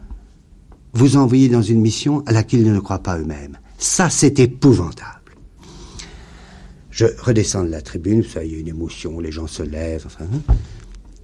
[0.94, 3.57] vous envoyez dans une mission à laquelle ils ne croient pas eux-mêmes.
[3.78, 5.14] Ça, c'est épouvantable.
[6.90, 10.26] Je redescends de la tribune, ça y a une émotion, les gens se lèvent, enfin.
[10.26, 10.53] Hein.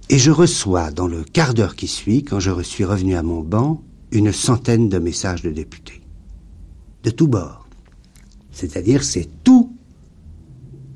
[0.08, 3.40] Et je reçois, dans le quart d'heure qui suit, quand je suis revenu à mon
[3.40, 3.82] banc,
[4.12, 6.02] une centaine de messages de députés.
[7.02, 7.66] De tous bords.
[8.52, 9.28] C'est-à-dire, c'est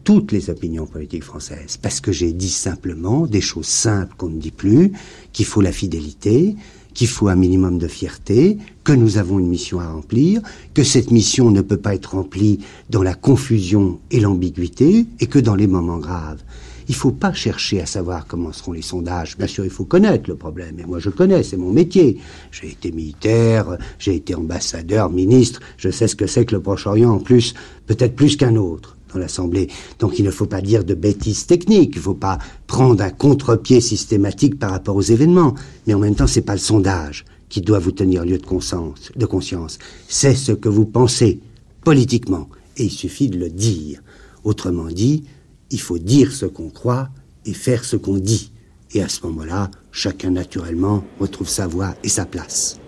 [0.09, 4.41] toutes les opinions politiques françaises, parce que j'ai dit simplement des choses simples qu'on ne
[4.41, 4.93] dit plus,
[5.35, 6.57] qu'il faut la fidélité,
[6.95, 10.41] qu'il faut un minimum de fierté, que nous avons une mission à remplir,
[10.73, 15.39] que cette mission ne peut pas être remplie dans la confusion et l'ambiguïté, et que
[15.39, 16.43] dans les moments graves,
[16.89, 19.37] il ne faut pas chercher à savoir comment seront les sondages.
[19.37, 20.81] Bien sûr, il faut connaître le problème.
[20.81, 22.17] Et moi, je connais, c'est mon métier.
[22.51, 25.61] J'ai été militaire, j'ai été ambassadeur, ministre.
[25.77, 27.53] Je sais ce que c'est que le Proche-Orient, en plus,
[27.87, 29.69] peut-être plus qu'un autre dans l'Assemblée.
[29.99, 33.11] Donc il ne faut pas dire de bêtises techniques, il ne faut pas prendre un
[33.11, 35.55] contre-pied systématique par rapport aux événements.
[35.87, 38.47] Mais en même temps, ce n'est pas le sondage qui doit vous tenir lieu de
[38.47, 39.11] conscience.
[39.17, 39.79] De conscience.
[40.09, 41.41] C'est ce que vous pensez
[41.83, 42.49] politiquement.
[42.77, 44.03] Et il suffit de le dire.
[44.45, 45.25] Autrement dit,
[45.71, 47.09] il faut dire ce qu'on croit
[47.45, 48.53] et faire ce qu'on dit.
[48.95, 52.79] Et à ce moment-là, chacun naturellement retrouve sa voie et sa place.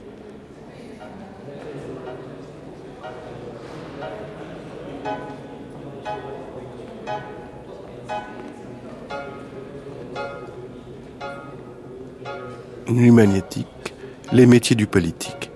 [12.93, 13.95] Magnétique,
[14.33, 15.50] les métiers du politique.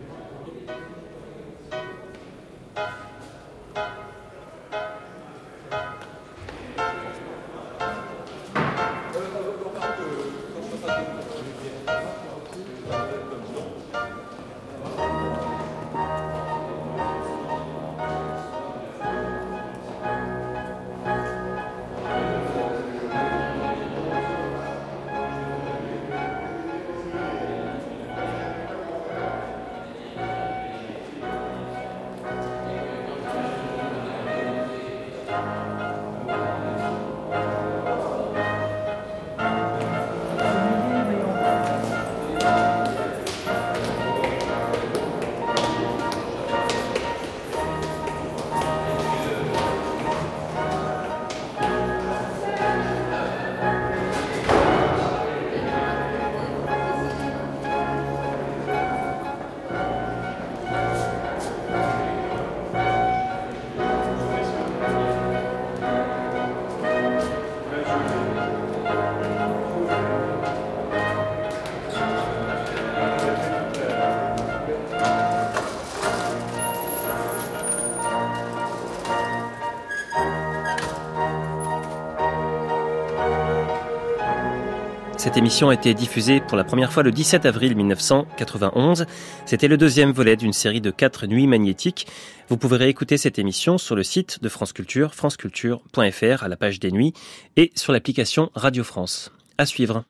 [85.35, 89.05] Cette émission a été diffusée pour la première fois le 17 avril 1991.
[89.47, 92.06] C'était le deuxième volet d'une série de quatre nuits magnétiques.
[92.48, 96.78] Vous pouvez réécouter cette émission sur le site de France Culture, franceculture.fr à la page
[96.78, 97.15] des nuits
[97.56, 99.32] et sur l'application Radio France.
[99.59, 100.05] À suivre.